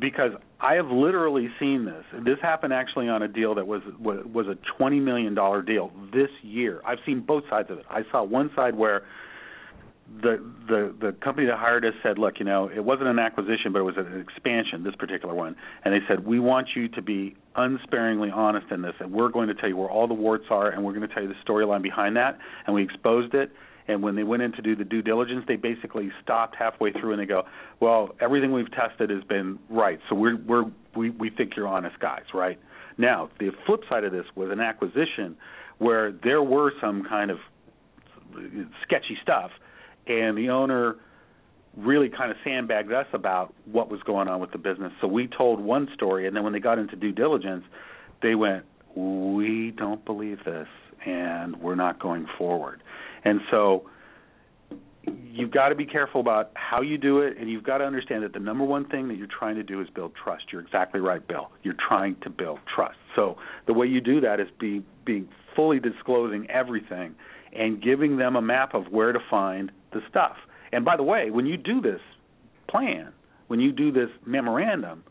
because 0.00 0.32
I 0.60 0.74
have 0.74 0.88
literally 0.88 1.48
seen 1.60 1.84
this. 1.84 2.04
This 2.24 2.38
happened 2.42 2.72
actually 2.72 3.08
on 3.08 3.22
a 3.22 3.28
deal 3.28 3.54
that 3.54 3.66
was 3.66 3.82
was 4.00 4.46
a 4.46 4.56
twenty 4.76 5.00
million 5.00 5.34
dollar 5.34 5.62
deal 5.62 5.92
this 6.12 6.30
year. 6.42 6.80
I've 6.84 6.98
seen 7.04 7.20
both 7.20 7.44
sides 7.50 7.70
of 7.70 7.78
it. 7.78 7.84
I 7.90 8.02
saw 8.10 8.24
one 8.24 8.50
side 8.56 8.74
where 8.74 9.02
the 10.22 10.42
the 10.68 10.94
the 11.00 11.12
company 11.12 11.46
that 11.46 11.58
hired 11.58 11.84
us 11.84 11.94
said, 12.02 12.18
look, 12.18 12.34
you 12.38 12.44
know, 12.44 12.70
it 12.74 12.84
wasn't 12.84 13.08
an 13.08 13.18
acquisition, 13.18 13.72
but 13.72 13.80
it 13.80 13.82
was 13.82 13.96
an 13.96 14.20
expansion. 14.20 14.84
This 14.84 14.94
particular 14.94 15.34
one, 15.34 15.56
and 15.84 15.92
they 15.92 16.04
said, 16.08 16.24
we 16.24 16.38
want 16.38 16.68
you 16.74 16.88
to 16.88 17.02
be 17.02 17.36
unsparingly 17.56 18.30
honest 18.30 18.66
in 18.70 18.82
this, 18.82 18.94
and 19.00 19.12
we're 19.12 19.28
going 19.28 19.48
to 19.48 19.54
tell 19.54 19.68
you 19.68 19.76
where 19.76 19.90
all 19.90 20.06
the 20.06 20.14
warts 20.14 20.46
are, 20.50 20.70
and 20.70 20.84
we're 20.84 20.92
going 20.92 21.06
to 21.06 21.12
tell 21.12 21.22
you 21.22 21.28
the 21.28 21.50
storyline 21.50 21.82
behind 21.82 22.16
that. 22.16 22.38
And 22.66 22.74
we 22.74 22.84
exposed 22.84 23.34
it. 23.34 23.50
And 23.88 24.02
when 24.02 24.16
they 24.16 24.24
went 24.24 24.42
in 24.42 24.52
to 24.52 24.62
do 24.62 24.74
the 24.74 24.84
due 24.84 25.02
diligence, 25.02 25.44
they 25.46 25.54
basically 25.54 26.10
stopped 26.22 26.56
halfway 26.56 26.92
through 26.92 27.12
and 27.12 27.20
they 27.20 27.26
go, 27.26 27.44
well, 27.78 28.10
everything 28.20 28.52
we've 28.52 28.70
tested 28.72 29.10
has 29.10 29.22
been 29.24 29.58
right, 29.70 30.00
so 30.08 30.16
we're 30.16 30.36
we're 30.36 30.64
we 30.96 31.10
we 31.10 31.30
think 31.30 31.52
you're 31.56 31.68
honest 31.68 31.98
guys, 32.00 32.24
right? 32.34 32.58
Now, 32.98 33.30
the 33.38 33.50
flip 33.66 33.80
side 33.88 34.04
of 34.04 34.12
this 34.12 34.24
was 34.34 34.50
an 34.50 34.60
acquisition 34.60 35.36
where 35.78 36.10
there 36.10 36.42
were 36.42 36.72
some 36.80 37.04
kind 37.04 37.30
of 37.30 37.38
sketchy 38.82 39.18
stuff 39.22 39.50
and 40.06 40.36
the 40.36 40.50
owner 40.50 40.96
really 41.76 42.08
kind 42.08 42.30
of 42.30 42.36
sandbagged 42.42 42.92
us 42.92 43.06
about 43.12 43.52
what 43.70 43.90
was 43.90 44.00
going 44.02 44.28
on 44.28 44.40
with 44.40 44.50
the 44.50 44.58
business. 44.58 44.92
So 45.00 45.06
we 45.06 45.26
told 45.26 45.60
one 45.60 45.88
story, 45.94 46.26
and 46.26 46.34
then 46.34 46.42
when 46.42 46.52
they 46.52 46.60
got 46.60 46.78
into 46.78 46.96
due 46.96 47.12
diligence, 47.12 47.64
they 48.22 48.34
went, 48.34 48.64
"We 48.94 49.72
don't 49.72 50.04
believe 50.04 50.42
this, 50.44 50.68
and 51.04 51.56
we're 51.56 51.74
not 51.74 51.98
going 51.98 52.26
forward." 52.38 52.82
And 53.24 53.40
so 53.50 53.90
you've 55.04 55.50
got 55.50 55.68
to 55.68 55.74
be 55.74 55.84
careful 55.84 56.20
about 56.20 56.50
how 56.54 56.80
you 56.80 56.96
do 56.96 57.20
it, 57.20 57.36
and 57.36 57.50
you've 57.50 57.62
got 57.62 57.78
to 57.78 57.84
understand 57.84 58.22
that 58.22 58.32
the 58.32 58.40
number 58.40 58.64
one 58.64 58.86
thing 58.86 59.08
that 59.08 59.16
you're 59.16 59.26
trying 59.26 59.56
to 59.56 59.62
do 59.62 59.80
is 59.80 59.88
build 59.90 60.14
trust. 60.14 60.44
You're 60.50 60.62
exactly 60.62 61.00
right, 61.00 61.24
Bill. 61.26 61.50
You're 61.62 61.74
trying 61.74 62.16
to 62.22 62.30
build 62.30 62.58
trust. 62.74 62.96
So 63.14 63.36
the 63.66 63.74
way 63.74 63.86
you 63.86 64.00
do 64.00 64.20
that 64.22 64.40
is 64.40 64.48
be 64.58 64.82
being 65.04 65.28
fully 65.54 65.78
disclosing 65.78 66.48
everything 66.50 67.14
and 67.52 67.80
giving 67.82 68.16
them 68.16 68.34
a 68.36 68.42
map 68.42 68.74
of 68.74 68.90
where 68.90 69.12
to 69.12 69.20
find 69.30 69.70
the 69.92 70.00
stuff. 70.08 70.36
And 70.72 70.84
by 70.84 70.96
the 70.96 71.02
way, 71.02 71.30
when 71.30 71.46
you 71.46 71.56
do 71.56 71.80
this 71.80 72.00
plan, 72.68 73.12
when 73.46 73.60
you 73.60 73.72
do 73.72 73.92
this 73.92 74.08
memorandum, 74.24 75.04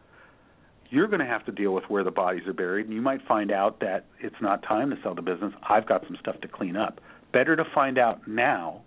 you're 0.89 1.07
going 1.07 1.19
to 1.19 1.25
have 1.25 1.45
to 1.45 1.51
deal 1.51 1.73
with 1.73 1.85
where 1.87 2.03
the 2.03 2.11
bodies 2.11 2.43
are 2.47 2.53
buried, 2.53 2.85
and 2.85 2.93
you 2.93 3.01
might 3.01 3.21
find 3.27 3.51
out 3.51 3.79
that 3.79 4.05
it's 4.19 4.35
not 4.41 4.61
time 4.63 4.89
to 4.91 4.97
sell 5.01 5.15
the 5.15 5.21
business. 5.21 5.53
I've 5.67 5.87
got 5.87 6.03
some 6.05 6.17
stuff 6.19 6.39
to 6.41 6.47
clean 6.47 6.75
up. 6.75 7.01
Better 7.33 7.55
to 7.55 7.63
find 7.73 7.97
out 7.97 8.27
now 8.27 8.81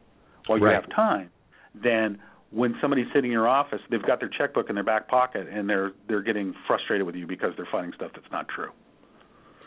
while 0.47 0.59
you 0.59 0.67
have 0.67 0.89
time 0.95 1.31
than 1.75 2.19
when 2.51 2.75
somebody's 2.81 3.07
sitting 3.13 3.31
in 3.31 3.33
your 3.33 3.49
office, 3.49 3.81
they've 3.91 4.03
got 4.03 4.21
their 4.21 4.31
checkbook 4.31 4.69
in 4.69 4.75
their 4.75 4.85
back 4.85 5.09
pocket 5.09 5.47
and 5.53 5.69
they're 5.69 5.93
they're 6.09 6.23
getting 6.23 6.55
frustrated 6.67 7.07
with 7.07 7.15
you 7.15 7.27
because 7.27 7.53
they're 7.57 7.69
finding 7.71 7.93
stuff 7.93 8.11
that's 8.15 8.31
not 8.33 8.49
true. 8.49 8.71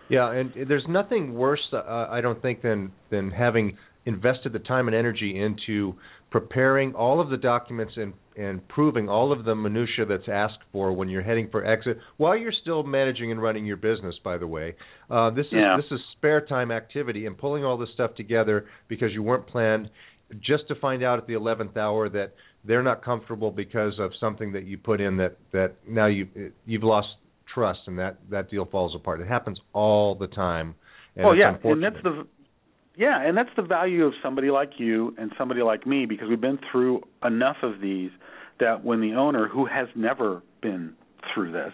Yeah, 0.10 0.32
and 0.32 0.52
there's 0.68 0.86
nothing 0.90 1.36
worse, 1.36 1.62
uh, 1.72 2.08
I 2.10 2.22
don't 2.22 2.42
think, 2.42 2.62
than 2.62 2.92
than 3.12 3.30
having 3.30 3.78
invested 4.06 4.54
the 4.54 4.60
time 4.60 4.88
and 4.88 4.96
energy 4.96 5.40
into 5.40 5.96
preparing 6.32 6.96
all 6.96 7.20
of 7.20 7.30
the 7.30 7.38
documents 7.38 7.94
and 7.98 8.14
and 8.38 8.66
proving 8.70 9.10
all 9.10 9.34
of 9.34 9.44
the 9.44 9.54
minutia 9.54 10.06
that's 10.08 10.30
asked 10.32 10.60
for 10.72 10.94
when 10.94 11.10
you're 11.10 11.22
heading 11.22 11.50
for 11.52 11.66
exit 11.66 11.98
while 12.16 12.36
you're 12.38 12.54
still 12.62 12.82
managing 12.82 13.30
and 13.30 13.42
running 13.42 13.66
your 13.66 13.78
business 13.78 14.16
by 14.24 14.38
the 14.38 14.48
way. 14.48 14.74
Uh, 15.10 15.30
this 15.30 15.46
is 15.48 15.54
yeah. 15.54 15.76
this 15.76 15.86
is 15.92 16.00
spare 16.18 16.40
time 16.46 16.72
activity 16.72 17.26
and 17.26 17.38
pulling 17.38 17.66
all 17.66 17.78
this 17.78 17.90
stuff 17.94 18.16
together 18.16 18.66
because 18.88 19.12
you 19.14 19.22
weren't 19.22 19.46
planned. 19.48 19.90
Just 20.40 20.66
to 20.70 20.76
find 20.76 21.04
out 21.04 21.20
at 21.20 21.28
the 21.28 21.34
11th 21.34 21.76
hour 21.76 22.08
that 22.08 22.34
they're 22.64 22.84
not 22.84 23.04
comfortable 23.04 23.52
because 23.52 23.94
of 24.00 24.12
something 24.18 24.54
that 24.54 24.66
you 24.66 24.78
put 24.78 25.02
in 25.02 25.18
that 25.18 25.38
that 25.52 25.74
now 25.88 26.08
you 26.08 26.28
you've 26.66 26.84
lost 26.84 27.10
trust 27.54 27.82
and 27.88 28.00
that 28.00 28.18
that 28.30 28.50
deal 28.50 28.66
falls 28.66 28.96
apart. 28.96 29.20
It 29.20 29.28
happens 29.28 29.60
all 29.74 30.16
the 30.16 30.28
time. 30.28 30.76
And 31.18 31.26
oh 31.26 31.34
yeah. 31.34 31.58
And 31.64 31.84
that's 31.84 32.02
the 32.04 32.26
yeah, 33.02 33.20
and 33.20 33.36
that's 33.36 33.50
the 33.56 33.64
value 33.64 34.06
of 34.06 34.14
somebody 34.22 34.52
like 34.52 34.74
you 34.78 35.16
and 35.18 35.32
somebody 35.36 35.64
like 35.64 35.88
me 35.88 36.06
because 36.06 36.30
we've 36.30 36.40
been 36.40 36.60
through 36.72 37.02
enough 37.26 37.58
of 37.64 37.82
these 37.82 38.12
that 38.60 38.86
when 38.86 39.02
the 39.02 39.14
owner 39.14 39.48
who 39.48 39.66
has 39.66 39.88
never 39.96 40.44
been 40.62 40.94
through 41.34 41.52
this 41.52 41.74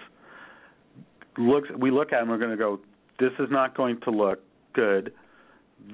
looks 1.38 1.68
we 1.78 1.92
look 1.92 2.14
at 2.14 2.22
him 2.22 2.30
we're 2.30 2.38
going 2.38 2.52
to 2.52 2.56
go 2.56 2.80
this 3.20 3.34
is 3.40 3.50
not 3.52 3.76
going 3.76 4.00
to 4.06 4.12
look 4.12 4.40
good. 4.74 5.12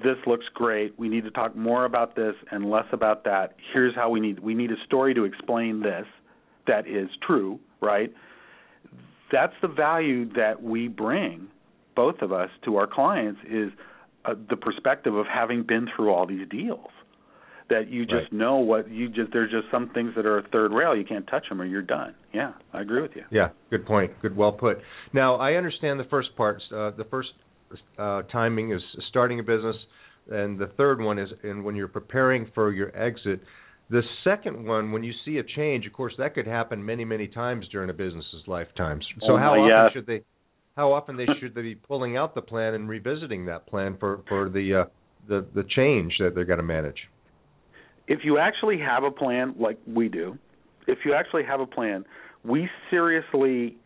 This 0.02 0.16
looks 0.26 0.44
great. 0.54 0.96
We 0.98 1.08
need 1.08 1.24
to 1.24 1.30
talk 1.30 1.56
more 1.56 1.84
about 1.84 2.14
this 2.14 2.34
and 2.52 2.70
less 2.70 2.86
about 2.92 3.24
that. 3.24 3.56
Here's 3.72 3.94
how 3.94 4.10
we 4.10 4.20
need 4.20 4.38
we 4.38 4.54
need 4.54 4.70
a 4.70 4.84
story 4.86 5.14
to 5.14 5.24
explain 5.24 5.80
this 5.80 6.06
that 6.68 6.86
is 6.86 7.08
true, 7.26 7.58
right? 7.80 8.12
That's 9.32 9.54
the 9.62 9.68
value 9.68 10.32
that 10.34 10.62
we 10.62 10.86
bring 10.86 11.48
both 11.96 12.22
of 12.22 12.32
us 12.32 12.50
to 12.64 12.76
our 12.76 12.86
clients 12.86 13.40
is 13.50 13.70
uh, 14.24 14.34
the 14.48 14.56
perspective 14.56 15.14
of 15.14 15.26
having 15.26 15.62
been 15.62 15.88
through 15.94 16.12
all 16.12 16.26
these 16.26 16.48
deals 16.48 16.88
that 17.70 17.88
you 17.88 18.04
just 18.04 18.14
right. 18.14 18.32
know 18.32 18.56
what 18.56 18.90
you 18.90 19.08
just 19.08 19.32
there's 19.32 19.50
just 19.50 19.66
some 19.70 19.90
things 19.90 20.12
that 20.16 20.26
are 20.26 20.38
a 20.38 20.48
third 20.48 20.72
rail 20.72 20.96
you 20.96 21.04
can't 21.04 21.26
touch 21.26 21.48
them 21.48 21.60
or 21.60 21.64
you're 21.64 21.82
done. 21.82 22.14
Yeah 22.32 22.52
i 22.72 22.80
agree 22.80 23.02
with 23.02 23.12
you. 23.14 23.22
Yeah 23.30 23.48
good 23.70 23.86
point. 23.86 24.12
Good 24.20 24.36
well 24.36 24.52
put. 24.52 24.78
Now 25.12 25.36
i 25.36 25.54
understand 25.54 25.98
the 25.98 26.04
first 26.04 26.36
part 26.36 26.62
uh, 26.70 26.90
the 26.90 27.06
first 27.10 27.30
uh, 27.98 28.22
timing 28.30 28.72
is 28.72 28.82
starting 29.08 29.40
a 29.40 29.42
business 29.42 29.76
and 30.30 30.58
the 30.58 30.68
third 30.76 31.00
one 31.00 31.18
is 31.18 31.28
and 31.42 31.64
when 31.64 31.74
you're 31.74 31.88
preparing 31.88 32.50
for 32.54 32.72
your 32.72 32.96
exit 32.96 33.40
the 33.90 34.02
second 34.22 34.66
one 34.66 34.92
when 34.92 35.02
you 35.02 35.12
see 35.24 35.38
a 35.38 35.42
change 35.56 35.86
of 35.86 35.92
course 35.92 36.14
that 36.18 36.34
could 36.34 36.46
happen 36.46 36.84
many 36.84 37.04
many 37.04 37.28
times 37.28 37.66
during 37.72 37.90
a 37.90 37.94
business's 37.94 38.42
lifetime. 38.46 39.00
So 39.20 39.32
oh, 39.32 39.38
how 39.38 39.54
often 39.54 39.90
should 39.92 40.06
they 40.06 40.22
how 40.76 40.92
often 40.92 41.16
they 41.16 41.26
should 41.40 41.54
they 41.54 41.62
be 41.62 41.74
pulling 41.74 42.16
out 42.16 42.34
the 42.34 42.42
plan 42.42 42.74
and 42.74 42.88
revisiting 42.88 43.46
that 43.46 43.66
plan 43.66 43.96
for 43.98 44.22
for 44.28 44.48
the 44.48 44.82
uh, 44.82 44.84
the 45.28 45.46
the 45.54 45.64
change 45.64 46.14
that 46.18 46.34
they're 46.34 46.44
going 46.44 46.58
to 46.58 46.64
manage. 46.64 47.08
If 48.06 48.20
you 48.24 48.38
actually 48.38 48.78
have 48.78 49.04
a 49.04 49.10
plan 49.10 49.54
like 49.58 49.78
we 49.86 50.08
do, 50.08 50.38
if 50.86 50.98
you 51.04 51.14
actually 51.14 51.44
have 51.44 51.60
a 51.60 51.66
plan, 51.66 52.04
we 52.44 52.68
seriously 52.90 53.76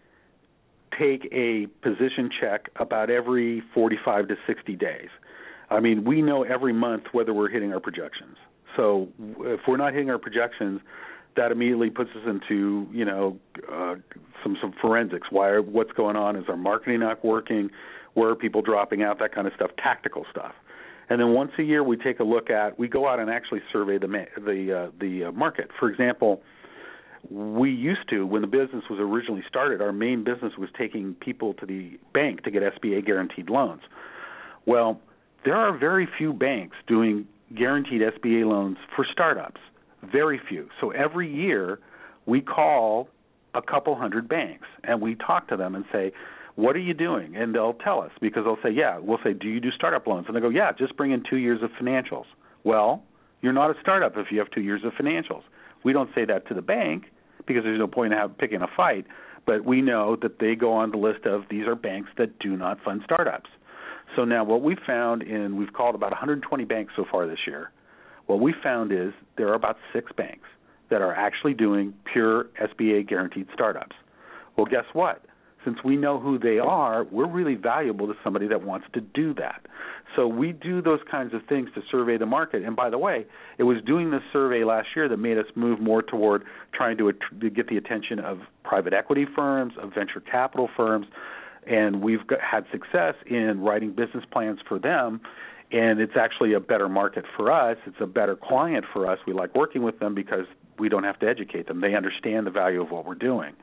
take 0.99 1.29
a 1.33 1.67
position 1.83 2.29
check 2.41 2.69
about 2.77 3.11
every 3.11 3.63
45 3.75 4.29
to 4.29 4.35
60 4.47 4.75
days. 4.75 5.09
I 5.71 5.81
mean, 5.81 6.05
we 6.05 6.23
know 6.23 6.43
every 6.43 6.73
month 6.73 7.05
whether 7.13 7.33
we're 7.33 7.51
hitting 7.51 7.73
our 7.73 7.79
projections. 7.79 8.37
So 8.77 9.09
if 9.41 9.61
we're 9.69 9.77
not 9.77 9.93
hitting 9.93 10.11
our 10.11 10.19
projections, 10.19 10.81
that 11.39 11.53
immediately 11.53 11.89
puts 11.89 12.11
us 12.11 12.23
into 12.27 12.87
you 12.93 13.05
know 13.05 13.39
uh, 13.73 13.95
some 14.43 14.59
some 14.61 14.75
forensics. 14.81 15.29
Why? 15.31 15.49
Are, 15.49 15.63
what's 15.63 15.93
going 15.93 16.17
on? 16.17 16.37
Is 16.37 16.45
our 16.49 16.57
marketing 16.57 17.01
not 17.01 17.25
working? 17.25 17.71
Where 18.15 18.31
are 18.31 18.37
people 18.37 18.61
dropping 18.61 19.03
out? 19.03 19.19
That 19.21 19.35
kind 19.35 19.47
of 19.47 19.53
stuff, 19.55 19.71
tactical 19.83 20.27
stuff. 20.31 20.53
And 21.09 21.21
then 21.21 21.33
once 21.33 21.53
a 21.59 21.63
year, 21.63 21.83
we 21.83 21.97
take 21.97 22.21
a 22.21 22.25
look 22.25 22.51
at. 22.51 22.79
We 22.79 22.89
go 22.89 23.09
out 23.09 23.19
and 23.19 23.31
actually 23.31 23.61
survey 23.73 23.99
the 23.99 24.09
the 24.37 24.89
uh, 24.89 24.91
the 25.01 25.25
uh, 25.27 25.33
market. 25.33 25.71
For 25.79 25.89
example, 25.89 26.43
we 27.31 27.71
used 27.71 28.09
to 28.11 28.27
when 28.27 28.43
the 28.43 28.49
business 28.49 28.85
was 28.91 28.99
originally 29.01 29.45
started. 29.49 29.81
Our 29.81 29.93
main 29.93 30.25
business 30.25 30.53
was 30.59 30.69
taking 30.77 31.15
people 31.15 31.55
to 31.55 31.67
the 31.67 31.99
bank 32.13 32.43
to 32.43 32.51
get 32.51 32.63
SBA 32.63 33.07
guaranteed 33.07 33.49
loans. 33.49 33.83
Well, 34.67 35.01
there 35.45 35.57
are 35.57 35.77
very 35.77 36.09
few 36.19 36.33
banks 36.33 36.77
doing 36.87 37.27
guaranteed 37.57 38.03
SBA 38.03 38.45
loans 38.45 38.77
for 38.95 39.07
startups. 39.11 39.61
Very 40.03 40.41
few. 40.49 40.69
So 40.81 40.91
every 40.91 41.33
year, 41.33 41.81
we 42.27 42.41
call 42.41 43.09
a 43.55 43.63
couple 43.63 43.97
hundred 43.97 44.29
banks 44.29 44.67
and 44.85 45.01
we 45.01 45.15
talk 45.15 45.49
to 45.49 45.57
them 45.57 45.75
and 45.75 45.85
say, 45.91 46.13
what 46.55 46.75
are 46.75 46.81
you 46.81 46.95
doing? 46.95 47.37
And 47.37 47.55
they'll 47.55 47.75
tell 47.75 48.01
us 48.01 48.11
because 48.21 48.45
they'll 48.45 48.59
say, 48.63 48.71
yeah. 48.71 48.99
We'll 48.99 49.21
say, 49.23 49.33
do 49.33 49.49
you 49.49 49.61
do 49.61 49.71
startup 49.71 50.07
loans? 50.07 50.27
And 50.27 50.37
they 50.37 50.41
go, 50.41 50.49
yeah, 50.49 50.73
just 50.73 50.97
bring 50.97 51.13
in 51.13 51.23
two 51.29 51.37
years 51.37 51.63
of 51.63 51.71
financials. 51.81 52.25
Well, 52.65 53.03
you're 53.43 53.53
not 53.53 53.71
a 53.71 53.81
startup 53.81 54.17
if 54.17 54.33
you 54.33 54.39
have 54.41 54.51
two 54.51 54.61
years 54.61 54.83
of 54.85 54.93
financials. 54.93 55.43
We 55.85 55.93
don't 55.93 56.11
say 56.15 56.25
that 56.25 56.49
to 56.49 56.55
the 56.55 56.63
bank 56.63 57.05
because 57.47 57.63
there's 57.63 57.79
no 57.79 57.87
point 57.87 58.13
in 58.13 58.29
picking 58.31 58.63
a 58.63 58.67
fight, 58.77 59.07
but 59.47 59.65
we 59.65 59.81
know 59.81 60.17
that 60.17 60.41
they 60.41 60.55
go 60.55 60.73
on 60.73 60.91
the 60.91 60.97
list 60.97 61.25
of 61.25 61.45
these 61.49 61.67
are 61.67 61.77
banks 61.77 62.11
that 62.19 62.39
do 62.41 62.57
not 62.57 62.83
fund 62.85 63.03
startups. 63.05 63.49
So 64.17 64.25
now 64.25 64.43
what 64.43 64.63
we've 64.63 64.81
found 64.87 65.23
in 65.23 65.57
we've 65.57 65.73
called 65.73 65.95
about 65.95 66.11
120 66.11 66.65
banks 66.65 66.93
so 66.97 67.05
far 67.11 67.27
this 67.27 67.39
year. 67.47 67.71
What 68.29 68.41
we 68.41 68.55
found 68.63 68.93
is 68.93 69.13
there 69.37 69.49
are 69.49 69.55
about 69.55 69.77
six 69.93 70.13
banks 70.17 70.49
that 70.91 71.03
are 71.03 71.13
actually 71.13 71.55
doing 71.55 71.93
pure 72.11 72.47
SBA 72.63 73.09
guaranteed 73.09 73.49
startups. 73.53 73.97
Well, 74.57 74.67
guess 74.67 74.85
what? 74.93 75.23
since 75.65 75.79
we 75.85 75.97
know 75.97 76.19
who 76.19 76.39
they 76.39 76.59
are, 76.59 77.05
we're 77.05 77.27
really 77.27 77.55
valuable 77.55 78.07
to 78.07 78.15
somebody 78.25 78.47
that 78.49 78.63
wants 78.63 78.87
to 78.95 79.01
do 79.01 79.35
that. 79.35 79.67
So 80.17 80.27
we 80.27 80.53
do 80.53 80.81
those 80.81 81.01
kinds 81.11 81.35
of 81.35 81.43
things 81.49 81.69
to 81.75 81.83
survey 81.91 82.17
the 82.17 82.27
market. 82.27 82.63
And 82.65 82.75
by 82.75 82.91
the 82.91 82.99
way, 82.99 83.27
it 83.59 83.65
was 83.65 83.79
doing 83.85 84.11
this 84.11 84.23
survey 84.33 84.65
last 84.65 84.89
year 84.97 85.09
that 85.09 85.19
made 85.19 85.37
us 85.37 85.47
move 85.55 85.81
more 85.81 86.03
toward 86.03 86.45
trying 86.73 86.97
to, 86.99 87.13
to 87.13 87.51
get 87.51 87.69
the 87.69 87.77
attention 87.77 88.19
of 88.19 88.41
private 88.65 88.95
equity 88.95 89.27
firms, 89.37 89.75
of 89.81 89.93
venture 89.93 90.21
capital 90.21 90.69
firms, 90.77 91.07
and 91.67 92.01
we've 92.01 92.27
got, 92.27 92.41
had 92.41 92.65
success 92.73 93.15
in 93.27 93.61
writing 93.61 93.91
business 93.91 94.25
plans 94.31 94.59
for 94.67 94.79
them. 94.79 95.21
And 95.71 96.01
it's 96.01 96.17
actually 96.19 96.55
a 96.55 96.61
better 96.61 96.89
market 96.89 97.25
for 97.37 97.53
us. 97.53 97.77
It's 97.87 98.01
a 98.01 98.07
better 98.07 98.37
client 98.37 98.87
for 98.93 99.11
us. 99.11 99.19
We 99.27 99.35
like 99.35 99.55
working 99.55 99.83
with 99.83 99.99
them 99.99 100.15
because 100.15 100.47
we 100.79 100.89
don't 100.89 101.05
have 101.05 101.19
to 101.21 101.29
educate 101.29 101.69
them. 101.69 101.81
They 101.81 101.95
understand 101.95 102.47
the 102.47 102.51
value 102.51 102.81
of 102.81 102.91
what 102.91 103.05
we're 103.05 103.15
doing. 103.15 103.55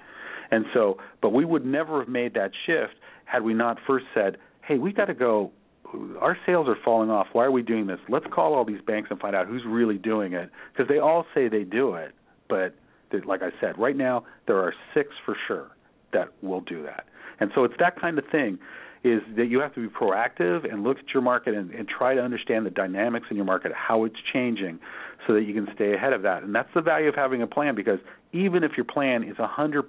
And 0.52 0.66
so, 0.74 1.00
but 1.22 1.30
we 1.32 1.46
would 1.46 1.66
never 1.66 2.00
have 2.00 2.10
made 2.10 2.36
that 2.36 2.52
shift 2.66 2.94
had 3.26 3.42
we 3.42 3.56
not 3.56 3.80
first 3.88 4.06
said, 4.14 4.38
"Hey, 4.62 4.78
we 4.78 4.94
got 4.94 5.06
to 5.06 5.16
go. 5.16 5.52
Our 6.20 6.38
sales 6.46 6.68
are 6.68 6.78
falling 6.84 7.10
off. 7.10 7.28
Why 7.34 7.46
are 7.46 7.52
we 7.52 7.64
doing 7.64 7.88
this? 7.88 8.00
Let's 8.08 8.28
call 8.32 8.54
all 8.54 8.66
these 8.66 8.82
banks 8.82 9.10
and 9.10 9.20
find 9.20 9.36
out 9.36 9.48
who's 9.48 9.64
really 9.66 9.98
doing 9.98 10.34
it 10.34 10.52
because 10.72 10.88
they 10.88 11.00
all 11.00 11.26
say 11.34 11.48
they 11.48 11.64
do 11.64 11.96
it, 11.96 12.14
but 12.48 12.76
like 13.26 13.42
I 13.42 13.52
said, 13.62 13.78
right 13.78 13.96
now 13.96 14.26
there 14.46 14.58
are 14.58 14.74
six 14.94 15.10
for 15.26 15.38
sure 15.48 15.72
that 16.12 16.30
will 16.42 16.62
do 16.62 16.84
that. 16.84 17.06
And 17.40 17.52
so 17.56 17.64
it's 17.64 17.76
that 17.80 18.00
kind 18.00 18.18
of 18.18 18.26
thing 18.32 18.60
is 19.06 19.22
that 19.38 19.46
you 19.46 19.60
have 19.60 19.72
to 19.76 19.88
be 19.88 19.88
proactive 19.88 20.70
and 20.70 20.84
look 20.84 20.98
at 20.98 21.14
your 21.14 21.22
market 21.22 21.54
and, 21.54 21.70
and 21.70 21.88
try 21.88 22.16
to 22.16 22.22
understand 22.22 22.66
the 22.66 22.72
dynamics 22.72 23.28
in 23.30 23.38
your 23.38 23.46
market, 23.46 23.72
how 23.72 24.04
it's 24.04 24.16
changing, 24.34 24.80
so 25.28 25.34
that 25.36 25.44
you 25.44 25.54
can 25.54 25.68
stay 25.76 25.94
ahead 25.94 26.12
of 26.12 26.24
that. 26.24 26.42
And 26.42 26.56
that's 26.56 26.70
the 26.74 26.82
value 26.82 27.08
of 27.08 27.14
having 27.14 27.44
a 27.44 27.48
plan 27.48 27.76
because 27.76 28.00
even 28.34 28.64
if 28.64 28.72
your 28.76 28.84
plan 28.84 29.24
is 29.24 29.38
100% 29.38 29.84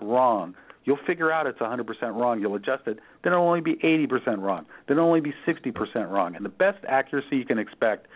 wrong, 0.00 0.54
you'll 0.84 1.00
figure 1.04 1.32
out 1.32 1.48
it's 1.48 1.58
100% 1.58 1.84
wrong. 2.14 2.40
You'll 2.40 2.54
adjust 2.54 2.86
it. 2.86 3.00
Then 3.24 3.32
it'll 3.32 3.44
only 3.44 3.60
be 3.60 3.74
80% 3.74 4.40
wrong. 4.40 4.66
Then 4.86 4.98
it'll 4.98 5.08
only 5.08 5.20
be 5.20 5.34
60% 5.44 6.08
wrong. 6.08 6.36
And 6.36 6.44
the 6.44 6.48
best 6.48 6.78
accuracy 6.88 7.38
you 7.38 7.44
can 7.44 7.58
expect, 7.58 8.06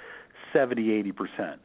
70, 0.53 0.85
80%. 1.13 1.57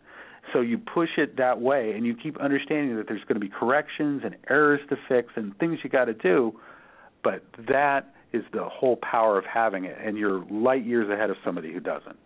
So 0.52 0.62
you 0.62 0.80
push 0.80 1.10
it 1.18 1.38
that 1.38 1.62
way, 1.62 1.92
and 1.92 2.08
you 2.08 2.16
keep 2.16 2.40
understanding 2.40 2.98
that 2.98 3.08
there's 3.08 3.22
going 3.26 3.40
to 3.40 3.40
be 3.40 3.50
corrections 3.50 4.24
and 4.26 4.36
errors 4.50 4.80
to 4.90 4.98
fix 5.08 5.34
and 5.36 5.56
things 5.60 5.78
you 5.84 5.92
got 5.92 6.06
to 6.06 6.14
do. 6.16 6.60
But 7.24 7.44
that 7.68 8.16
is 8.34 8.44
the 8.54 8.64
whole 8.64 8.98
power 8.98 9.38
of 9.38 9.46
having 9.46 9.86
it, 9.86 9.98
and 10.04 10.18
you're 10.18 10.44
light 10.50 10.86
years 10.86 11.10
ahead 11.10 11.30
of 11.30 11.38
somebody 11.44 11.74
who 11.74 11.80
doesn't. 11.80 12.18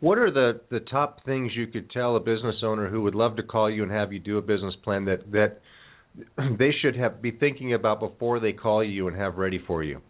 What 0.00 0.18
are 0.18 0.30
the 0.30 0.60
the 0.70 0.80
top 0.80 1.24
things 1.24 1.52
you 1.54 1.66
could 1.66 1.90
tell 1.90 2.16
a 2.16 2.20
business 2.20 2.56
owner 2.62 2.88
who 2.88 3.02
would 3.02 3.14
love 3.14 3.36
to 3.36 3.42
call 3.42 3.70
you 3.70 3.82
and 3.82 3.92
have 3.92 4.12
you 4.12 4.18
do 4.18 4.38
a 4.38 4.42
business 4.42 4.74
plan 4.82 5.04
that 5.06 5.30
that 5.32 5.60
they 6.58 6.70
should 6.82 6.96
have 6.96 7.22
be 7.22 7.30
thinking 7.30 7.74
about 7.74 8.00
before 8.00 8.40
they 8.40 8.52
call 8.52 8.84
you 8.84 9.08
and 9.08 9.16
have 9.16 9.36
ready 9.36 9.62
for 9.66 9.82
you? 9.82 10.00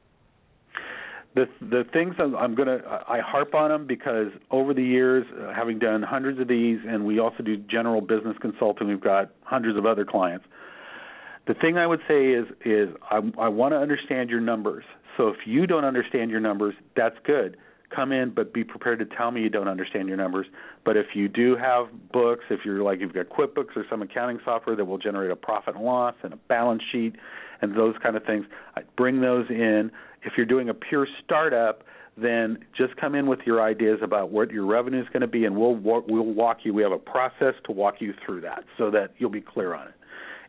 the 1.34 1.46
the 1.60 1.84
things 1.92 2.14
I'm, 2.18 2.34
I'm 2.36 2.54
gonna 2.54 2.78
I 3.08 3.18
harp 3.20 3.54
on 3.54 3.70
them 3.70 3.86
because 3.86 4.28
over 4.50 4.72
the 4.72 4.82
years, 4.82 5.26
uh, 5.40 5.52
having 5.54 5.78
done 5.78 6.02
hundreds 6.02 6.40
of 6.40 6.48
these, 6.48 6.78
and 6.86 7.04
we 7.04 7.18
also 7.18 7.42
do 7.42 7.56
general 7.56 8.00
business 8.00 8.36
consulting. 8.40 8.88
We've 8.88 9.00
got 9.00 9.30
hundreds 9.42 9.76
of 9.76 9.84
other 9.84 10.04
clients. 10.04 10.44
The 11.46 11.54
thing 11.54 11.76
I 11.76 11.86
would 11.86 12.00
say 12.08 12.28
is 12.28 12.46
is 12.64 12.88
I, 13.10 13.20
I 13.38 13.48
want 13.48 13.72
to 13.72 13.78
understand 13.78 14.30
your 14.30 14.40
numbers. 14.40 14.84
So 15.16 15.28
if 15.28 15.46
you 15.46 15.66
don't 15.66 15.84
understand 15.84 16.30
your 16.30 16.40
numbers, 16.40 16.74
that's 16.96 17.16
good. 17.24 17.56
Come 17.94 18.12
in, 18.12 18.30
but 18.30 18.52
be 18.52 18.64
prepared 18.64 18.98
to 19.00 19.04
tell 19.04 19.30
me 19.30 19.42
you 19.42 19.50
don't 19.50 19.68
understand 19.68 20.08
your 20.08 20.16
numbers. 20.16 20.46
But 20.84 20.96
if 20.96 21.08
you 21.14 21.28
do 21.28 21.54
have 21.56 21.86
books, 22.12 22.44
if 22.50 22.60
you're 22.64 22.82
like 22.82 23.00
you've 23.00 23.12
got 23.12 23.28
QuickBooks 23.28 23.76
or 23.76 23.84
some 23.88 24.02
accounting 24.02 24.40
software 24.44 24.74
that 24.74 24.84
will 24.84 24.98
generate 24.98 25.30
a 25.30 25.36
profit 25.36 25.76
and 25.76 25.84
loss 25.84 26.14
and 26.22 26.32
a 26.32 26.36
balance 26.48 26.82
sheet 26.90 27.14
and 27.60 27.76
those 27.76 27.94
kind 28.02 28.16
of 28.16 28.24
things, 28.24 28.46
bring 28.96 29.20
those 29.20 29.46
in. 29.50 29.90
If 30.22 30.32
you're 30.36 30.46
doing 30.46 30.70
a 30.70 30.74
pure 30.74 31.06
startup, 31.22 31.84
then 32.16 32.58
just 32.76 32.96
come 32.96 33.14
in 33.14 33.26
with 33.26 33.40
your 33.44 33.62
ideas 33.62 33.98
about 34.02 34.30
what 34.30 34.50
your 34.50 34.64
revenue 34.64 35.00
is 35.00 35.08
going 35.08 35.20
to 35.20 35.26
be, 35.26 35.44
and 35.44 35.56
we'll 35.56 35.74
we'll 35.74 36.02
walk 36.24 36.58
you. 36.62 36.72
We 36.72 36.82
have 36.82 36.92
a 36.92 36.98
process 36.98 37.54
to 37.64 37.72
walk 37.72 37.96
you 38.00 38.14
through 38.24 38.40
that 38.42 38.64
so 38.78 38.90
that 38.90 39.12
you'll 39.18 39.30
be 39.30 39.40
clear 39.40 39.74
on 39.74 39.88
it. 39.88 39.94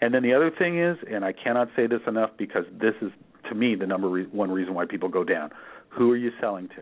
And 0.01 0.13
then 0.13 0.23
the 0.23 0.33
other 0.33 0.51
thing 0.51 0.79
is, 0.79 0.97
and 1.09 1.23
I 1.23 1.31
cannot 1.31 1.69
say 1.75 1.87
this 1.87 2.01
enough 2.07 2.31
because 2.37 2.65
this 2.71 2.95
is 3.01 3.11
to 3.49 3.55
me 3.55 3.75
the 3.75 3.87
number 3.87 4.09
re- 4.09 4.27
one 4.31 4.51
reason 4.51 4.73
why 4.73 4.85
people 4.85 5.09
go 5.09 5.23
down. 5.23 5.51
Who 5.89 6.11
are 6.11 6.17
you 6.17 6.31
selling 6.41 6.67
to? 6.69 6.81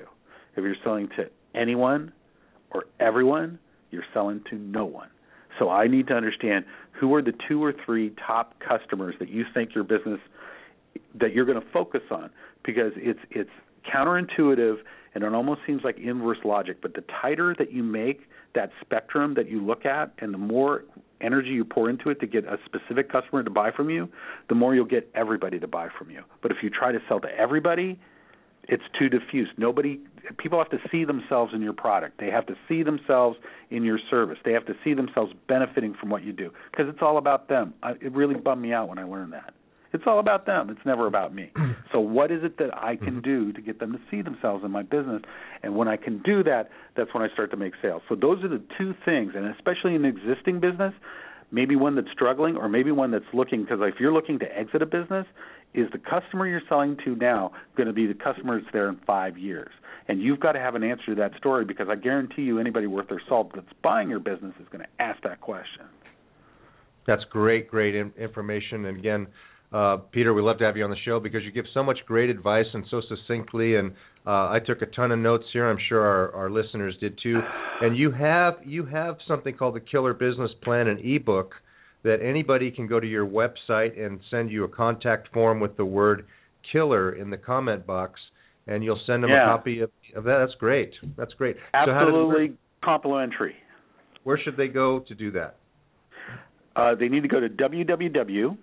If 0.56 0.64
you're 0.64 0.76
selling 0.84 1.10
to 1.18 1.30
anyone 1.54 2.12
or 2.72 2.86
everyone, 3.00 3.60
you're 3.92 4.06
selling 4.14 4.42
to 4.50 4.56
no 4.56 4.86
one. 4.86 5.10
So 5.60 5.70
I 5.70 5.88
need 5.88 6.08
to 6.08 6.16
understand 6.16 6.66
who 6.92 7.14
are 7.14 7.22
the 7.22 7.34
two 7.48 7.64
or 7.64 7.74
three 7.86 8.12
top 8.26 8.56
customers 8.60 9.16
that 9.20 9.30
you 9.30 9.46
think 9.54 9.76
your 9.76 9.84
business 9.84 10.20
that 11.16 11.34
you're 11.34 11.46
going 11.46 11.60
to 11.60 11.68
focus 11.72 12.02
on 12.12 12.30
because 12.64 12.94
it's 12.96 13.20
it's 13.30 13.50
counterintuitive 13.92 14.78
and 15.14 15.24
it 15.24 15.34
almost 15.34 15.62
seems 15.66 15.82
like 15.84 15.98
inverse 15.98 16.38
logic 16.46 16.78
but 16.82 16.94
the 16.94 17.04
tighter 17.22 17.56
that 17.58 17.72
you 17.72 17.84
make 17.84 18.22
that 18.56 18.72
spectrum 18.82 19.34
that 19.34 19.50
you 19.50 19.64
look 19.64 19.86
at 19.86 20.12
and 20.20 20.34
the 20.34 20.38
more 20.38 20.86
energy 21.24 21.50
you 21.50 21.66
pour 21.66 21.90
into 21.90 22.10
it 22.10 22.20
to 22.20 22.28
get 22.28 22.46
a 22.46 22.58
specific 22.66 23.12
customer 23.12 23.44
to 23.44 23.50
buy 23.50 23.72
from 23.72 23.90
you, 23.90 24.10
the 24.50 24.56
more 24.56 24.76
you'll 24.76 24.86
get 24.86 25.10
everybody 25.16 25.60
to 25.60 25.68
buy 25.68 25.88
from 25.98 26.12
you. 26.12 26.24
But 26.42 26.52
if 26.52 26.58
you 26.62 26.70
try 26.70 26.92
to 26.92 27.00
sell 27.08 27.20
to 27.22 27.30
everybody, 27.30 28.00
it's 28.68 28.84
too 28.98 29.10
diffuse. 29.10 29.50
Nobody 29.58 30.00
people 30.38 30.58
have 30.58 30.70
to 30.70 30.80
see 30.90 31.04
themselves 31.04 31.54
in 31.54 31.62
your 31.62 31.74
product. 31.74 32.20
They 32.20 32.30
have 32.30 32.46
to 32.48 32.56
see 32.68 32.84
themselves 32.84 33.38
in 33.70 33.84
your 33.84 34.00
service. 34.10 34.38
They 34.46 34.54
have 34.54 34.66
to 34.68 34.76
see 34.84 34.94
themselves 34.94 35.34
benefiting 35.48 35.94
from 36.00 36.10
what 36.10 36.24
you 36.24 36.32
do 36.32 36.52
because 36.72 36.88
it's 36.88 37.02
all 37.02 37.18
about 37.18 37.50
them. 37.50 37.74
I, 37.84 37.92
it 37.92 38.12
really 38.14 38.36
bummed 38.36 38.62
me 38.62 38.74
out 38.74 38.88
when 38.88 39.00
I 39.00 39.04
learned 39.04 39.34
that. 39.34 39.54
It's 39.94 40.04
all 40.08 40.20
about 40.20 40.46
them. 40.48 40.70
It's 40.70 40.86
never 40.86 41.08
about 41.08 41.34
me. 41.34 41.52
So 41.92 42.00
what 42.00 42.32
is 42.32 42.44
it 42.44 42.58
that 42.58 42.76
I 42.76 42.96
can 42.96 43.22
mm-hmm. 43.22 43.52
do 43.52 43.54
to 43.54 43.62
get 43.62 43.80
them 43.80 43.92
to 43.92 44.00
see 44.10 44.24
themselves 44.24 44.66
in 44.66 44.72
my 44.72 44.82
business? 44.82 45.22
And 45.62 45.76
when 45.76 45.88
I 45.88 45.96
can 45.96 46.24
do 46.24 46.42
that, 46.44 46.72
that's 46.98 47.14
when 47.14 47.22
I 47.22 47.32
start 47.32 47.52
to 47.52 47.58
make 47.58 47.74
sales. 47.84 48.02
So 48.10 48.16
those 48.16 48.44
are 48.44 48.48
the 48.48 48.64
two 48.80 48.96
things, 49.06 49.34
and 49.36 49.46
especially 49.46 49.94
in 49.94 50.04
an 50.04 50.18
existing 50.18 50.60
business, 50.60 50.92
maybe 51.52 51.76
one 51.76 51.96
that's 51.96 52.10
struggling 52.12 52.58
or 52.58 52.68
maybe 52.68 52.92
one 52.92 53.12
that's 53.12 53.32
looking 53.32 53.62
because 53.62 53.78
if 53.84 54.00
you're 54.00 54.12
looking 54.12 54.40
to 54.40 54.58
exit 54.58 54.82
a 54.82 54.88
business, 54.88 55.28
is 55.76 55.88
the 55.92 56.00
customer 56.00 56.48
you're 56.48 56.64
selling 56.68 56.98
to 57.06 57.16
now 57.16 57.52
going 57.78 57.86
to 57.86 57.94
be 57.94 58.08
the 58.08 58.16
customer 58.16 58.60
that's 58.60 58.74
there 58.74 58.90
in 58.90 59.00
5 59.06 59.38
years? 59.38 59.72
And 60.08 60.20
you've 60.20 60.40
got 60.40 60.54
to 60.54 60.60
have 60.60 60.74
an 60.74 60.84
answer 60.84 61.14
to 61.14 61.16
that 61.16 61.38
story 61.38 61.64
because 61.64 61.90
I 61.90 61.96
guarantee 61.96 62.42
you 62.42 62.58
anybody 62.58 62.88
worth 62.88 63.10
their 63.10 63.22
salt 63.30 63.52
that's 63.54 63.68
buying 63.84 64.10
your 64.10 64.20
business 64.20 64.54
is 64.60 64.68
going 64.72 64.84
to 64.84 65.04
ask 65.04 65.22
that 65.22 65.42
question. 65.42 65.86
That's 67.06 67.24
great, 67.30 67.70
great 67.70 67.96
information. 67.96 68.86
And 68.86 68.98
again, 68.98 69.28
uh, 69.74 69.98
Peter, 70.12 70.36
we 70.36 70.42
love 70.44 70.60
to 70.60 70.64
have 70.66 70.78
you 70.78 70.84
on 70.84 70.92
the 70.92 70.96
show 71.04 71.20
because 71.20 71.44
you 71.44 71.52
give 71.52 71.66
so 71.74 71.82
much 71.82 71.98
great 72.06 72.30
advice 72.30 72.68
and 72.74 72.86
so 72.92 73.02
succinctly. 73.10 73.76
And 73.76 73.92
uh, 74.26 74.50
I 74.50 74.60
took 74.64 74.84
a 74.84 74.86
ton 74.86 75.12
of 75.12 75.18
notes 75.18 75.46
here. 75.52 75.68
I'm 75.68 75.80
sure 75.90 76.02
our, 76.02 76.32
our 76.36 76.50
listeners 76.52 76.96
did 77.02 77.20
too. 77.22 77.40
And 77.82 77.98
you 77.98 78.12
have 78.12 78.58
you 78.64 78.86
have 78.86 79.18
something 79.28 79.56
called 79.56 79.76
the 79.76 79.80
Killer 79.80 80.14
Business 80.14 80.52
Plan, 80.64 80.88
an 80.88 81.00
ebook 81.00 81.54
that 82.04 82.18
anybody 82.22 82.70
can 82.70 82.86
go 82.86 83.00
to 83.00 83.08
your 83.08 83.26
website 83.26 84.00
and 84.00 84.20
send 84.30 84.52
you 84.52 84.64
a 84.64 84.68
contact 84.68 85.34
form 85.34 85.60
with 85.60 85.76
the 85.76 85.86
word 85.86 86.28
"killer" 86.72 87.14
in 87.14 87.32
the 87.32 87.38
comment 87.38 87.88
box, 87.88 88.20
and 88.68 88.84
you'll 88.84 89.02
send 89.08 89.24
them 89.24 89.32
yeah. 89.32 89.44
a 89.44 89.58
copy 89.58 89.80
of, 89.80 89.90
of, 90.16 90.24
that. 90.26 90.38
That's 90.46 90.58
great. 90.60 90.92
That's 91.18 91.34
great. 91.34 91.56
Absolutely 91.74 92.50
so 92.50 92.56
complimentary. 92.86 93.56
Where 94.24 94.38
should 94.38 94.56
they 94.56 94.68
go 94.68 95.00
to 95.00 95.16
do 95.16 95.32
that? 95.32 95.56
Uh, 96.76 96.94
they 96.94 97.08
need 97.08 97.22
to 97.22 97.28
go 97.28 97.40
to 97.40 97.50
www 97.50 98.58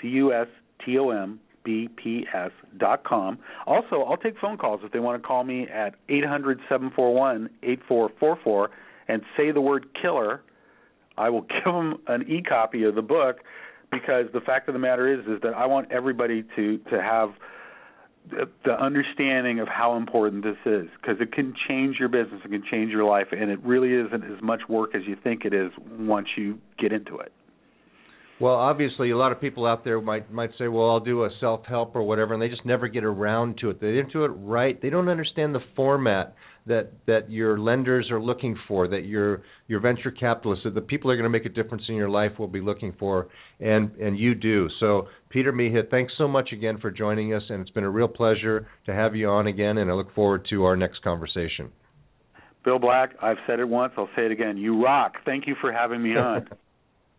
C-U-S-T-O-M, 0.00 1.40
bps.com. 1.66 3.38
Also, 3.66 4.02
I'll 4.02 4.16
take 4.16 4.38
phone 4.38 4.58
calls 4.58 4.80
if 4.84 4.92
they 4.92 4.98
want 4.98 5.20
to 5.20 5.26
call 5.26 5.44
me 5.44 5.66
at 5.68 5.94
800 6.08 6.58
741 6.68 7.48
8444 7.62 8.70
and 9.08 9.22
say 9.36 9.50
the 9.50 9.60
word 9.60 9.86
killer. 10.00 10.42
I 11.16 11.30
will 11.30 11.42
give 11.48 11.64
them 11.64 12.00
an 12.06 12.22
e 12.28 12.42
copy 12.42 12.84
of 12.84 12.94
the 12.94 13.02
book 13.02 13.38
because 13.90 14.26
the 14.32 14.40
fact 14.40 14.68
of 14.68 14.74
the 14.74 14.78
matter 14.78 15.12
is 15.12 15.24
is 15.26 15.40
that 15.42 15.54
I 15.54 15.66
want 15.66 15.90
everybody 15.90 16.44
to 16.56 16.78
to 16.90 17.00
have 17.00 17.30
the 18.64 18.72
understanding 18.82 19.60
of 19.60 19.68
how 19.68 19.96
important 19.96 20.44
this 20.44 20.56
is 20.64 20.88
because 21.00 21.20
it 21.20 21.32
can 21.32 21.54
change 21.68 21.96
your 21.98 22.08
business, 22.08 22.40
it 22.42 22.50
can 22.50 22.64
change 22.70 22.90
your 22.90 23.04
life, 23.04 23.26
and 23.32 23.50
it 23.50 23.62
really 23.62 23.92
isn't 23.92 24.24
as 24.24 24.42
much 24.42 24.62
work 24.68 24.94
as 24.94 25.02
you 25.06 25.16
think 25.22 25.44
it 25.44 25.52
is 25.52 25.70
once 25.98 26.28
you 26.36 26.58
get 26.78 26.90
into 26.92 27.18
it. 27.18 27.32
Well, 28.40 28.54
obviously, 28.54 29.10
a 29.10 29.16
lot 29.16 29.30
of 29.30 29.40
people 29.40 29.64
out 29.64 29.84
there 29.84 30.00
might 30.00 30.32
might 30.32 30.50
say, 30.58 30.66
"Well, 30.66 30.90
I'll 30.90 31.00
do 31.00 31.24
a 31.24 31.30
self 31.38 31.64
help 31.66 31.94
or 31.94 32.02
whatever," 32.02 32.34
and 32.34 32.42
they 32.42 32.48
just 32.48 32.64
never 32.64 32.88
get 32.88 33.04
around 33.04 33.58
to 33.58 33.70
it. 33.70 33.80
They 33.80 33.92
didn't 33.92 34.12
do 34.12 34.24
it 34.24 34.32
right. 34.36 34.80
They 34.80 34.90
don't 34.90 35.08
understand 35.08 35.54
the 35.54 35.62
format 35.76 36.34
that 36.66 36.92
that 37.06 37.30
your 37.30 37.58
lenders 37.58 38.10
are 38.10 38.20
looking 38.20 38.56
for, 38.66 38.88
that 38.88 39.04
your 39.04 39.42
your 39.68 39.78
venture 39.78 40.10
capitalists, 40.10 40.64
that 40.64 40.74
the 40.74 40.80
people 40.80 41.08
that 41.08 41.14
are 41.14 41.16
going 41.16 41.30
to 41.32 41.38
make 41.38 41.46
a 41.46 41.48
difference 41.50 41.84
in 41.88 41.94
your 41.94 42.08
life 42.08 42.32
will 42.38 42.48
be 42.48 42.60
looking 42.60 42.92
for, 42.98 43.28
and 43.60 43.92
and 43.96 44.18
you 44.18 44.34
do. 44.34 44.68
So, 44.80 45.06
Peter 45.28 45.52
Mehit, 45.52 45.90
thanks 45.90 46.12
so 46.18 46.26
much 46.26 46.50
again 46.52 46.78
for 46.78 46.90
joining 46.90 47.34
us, 47.34 47.42
and 47.48 47.60
it's 47.60 47.70
been 47.70 47.84
a 47.84 47.90
real 47.90 48.08
pleasure 48.08 48.66
to 48.86 48.94
have 48.94 49.14
you 49.14 49.28
on 49.28 49.46
again, 49.46 49.78
and 49.78 49.88
I 49.90 49.94
look 49.94 50.12
forward 50.12 50.46
to 50.50 50.64
our 50.64 50.76
next 50.76 51.02
conversation. 51.02 51.70
Bill 52.64 52.80
Black, 52.80 53.10
I've 53.22 53.36
said 53.46 53.60
it 53.60 53.68
once, 53.68 53.92
I'll 53.96 54.08
say 54.16 54.24
it 54.24 54.32
again. 54.32 54.56
You 54.56 54.82
rock. 54.82 55.16
Thank 55.24 55.46
you 55.46 55.54
for 55.60 55.70
having 55.70 56.02
me 56.02 56.16
on. 56.16 56.48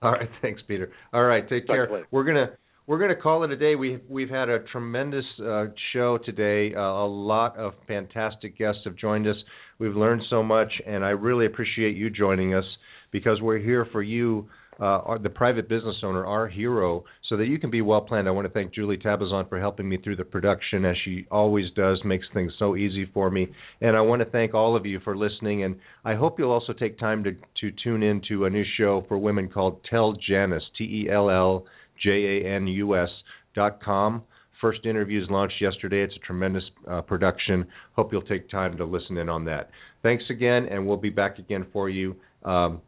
All 0.02 0.12
right, 0.12 0.30
thanks, 0.42 0.62
Peter. 0.68 0.92
All 1.14 1.24
right, 1.24 1.48
take 1.48 1.68
care. 1.68 2.06
We're 2.12 2.24
gonna 2.24 2.52
we're 2.88 3.00
gonna 3.00 3.16
call 3.16 3.44
it 3.44 3.52
a 3.52 3.58
day. 3.58 3.76
We've 3.76 4.02
we've 4.10 4.30
had 4.30 4.50
a 4.50 4.60
tremendous 4.72 5.26
uh, 5.44 5.66
show 5.94 6.20
today. 6.20 6.76
Uh, 6.76 6.82
a 6.82 7.08
lot 7.08 7.58
of 7.58 7.74
fantastic 7.88 8.58
guests 8.58 8.82
have 8.86 8.96
joined 8.96 9.28
us. 9.28 9.38
We've 9.80 9.96
learned 9.96 10.22
so 10.30 10.44
much, 10.44 10.72
and 10.86 11.04
I 11.04 11.10
really 11.10 11.46
appreciate 11.46 11.96
you 11.96 12.10
joining 12.10 12.54
us 12.54 12.66
because 13.12 13.42
we're 13.42 13.60
here 13.60 13.88
for 13.92 14.02
you 14.02 14.50
uh, 14.80 15.18
the 15.18 15.30
private 15.30 15.70
business 15.70 15.96
owner, 16.04 16.26
our 16.26 16.48
hero, 16.48 17.04
so 17.30 17.38
that 17.38 17.46
you 17.46 17.58
can 17.58 17.70
be 17.70 17.82
well 17.82 18.02
planned. 18.02 18.28
I 18.28 18.32
want 18.32 18.46
to 18.46 18.54
thank 18.54 18.74
Julie 18.74 18.98
Tabazon 18.98 19.48
for 19.48 19.60
helping 19.60 19.88
me 19.88 19.98
through 19.98 20.18
the 20.18 20.26
production, 20.26 20.86
as 20.86 20.96
she 21.04 21.26
always 21.32 21.66
does, 21.76 22.00
makes 22.04 22.26
things 22.34 22.52
so 22.60 22.76
easy 22.76 23.10
for 23.14 23.30
me. 23.30 23.48
And 23.82 23.96
I 23.96 24.02
want 24.02 24.22
to 24.22 24.30
thank 24.30 24.54
all 24.54 24.76
of 24.76 24.86
you 24.86 25.00
for 25.00 25.16
listening. 25.16 25.64
And 25.64 25.78
I 26.04 26.16
hope 26.16 26.38
you'll 26.38 26.52
also 26.52 26.74
take 26.74 27.00
time 27.00 27.24
to 27.24 27.32
to 27.32 27.72
tune 27.84 28.04
in 28.04 28.22
to 28.30 28.46
a 28.46 28.50
new 28.50 28.66
show 28.78 29.06
for 29.08 29.18
women 29.18 29.50
called 29.50 29.80
Tell 29.90 30.14
Janus, 30.28 30.64
T 30.78 30.84
E 30.84 31.10
L 31.12 31.30
L 31.30 31.66
J 32.04 32.10
A 32.44 32.56
N 32.56 32.68
U 32.68 32.96
S 32.98 33.10
dot 33.56 33.82
com. 33.82 34.24
First 34.62 34.86
interviews 34.86 35.28
launched 35.30 35.62
yesterday. 35.62 36.02
It's 36.02 36.16
a 36.16 36.26
tremendous 36.26 36.64
uh, 36.90 37.02
production. 37.02 37.66
Hope 37.96 38.12
you'll 38.12 38.22
take 38.24 38.50
time 38.50 38.78
to 38.78 38.86
listen 38.86 39.18
in 39.18 39.30
on 39.30 39.46
that. 39.46 39.70
Thanks 40.02 40.24
again, 40.30 40.68
and 40.72 40.88
we'll 40.88 40.98
be 40.98 41.10
back 41.10 41.40
again 41.40 41.66
for 41.74 41.90
you. 41.90 42.16
Um, 42.44 42.82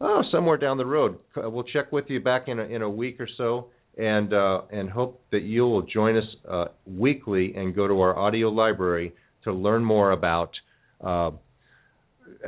oh, 0.00 0.22
somewhere 0.30 0.56
down 0.56 0.78
the 0.78 0.86
road. 0.86 1.18
We'll 1.36 1.64
check 1.64 1.92
with 1.92 2.06
you 2.08 2.20
back 2.20 2.48
in 2.48 2.58
a, 2.58 2.64
in 2.64 2.82
a 2.82 2.90
week 2.90 3.20
or 3.20 3.28
so, 3.36 3.68
and 3.96 4.32
uh, 4.32 4.62
and 4.70 4.90
hope 4.90 5.22
that 5.32 5.42
you 5.42 5.62
will 5.62 5.82
join 5.82 6.16
us 6.16 6.24
uh, 6.48 6.66
weekly 6.86 7.54
and 7.56 7.74
go 7.74 7.88
to 7.88 8.00
our 8.00 8.16
audio 8.16 8.48
library 8.48 9.12
to 9.44 9.52
learn 9.52 9.84
more 9.84 10.12
about 10.12 10.50
uh, 11.04 11.30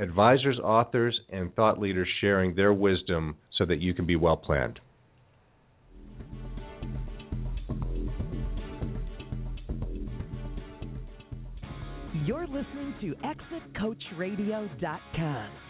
advisors, 0.01 0.59
authors, 0.59 1.19
and 1.31 1.55
thought 1.55 1.79
leaders 1.79 2.09
sharing 2.21 2.55
their 2.55 2.73
wisdom 2.73 3.37
so 3.57 3.65
that 3.65 3.81
you 3.81 3.95
can 3.95 4.07
be 4.07 4.17
well 4.17 4.37
planned. 4.37 4.81
You're 12.27 12.47
listening 12.47 12.95
to 13.01 13.15
ExitCoachRadio.com 13.25 15.70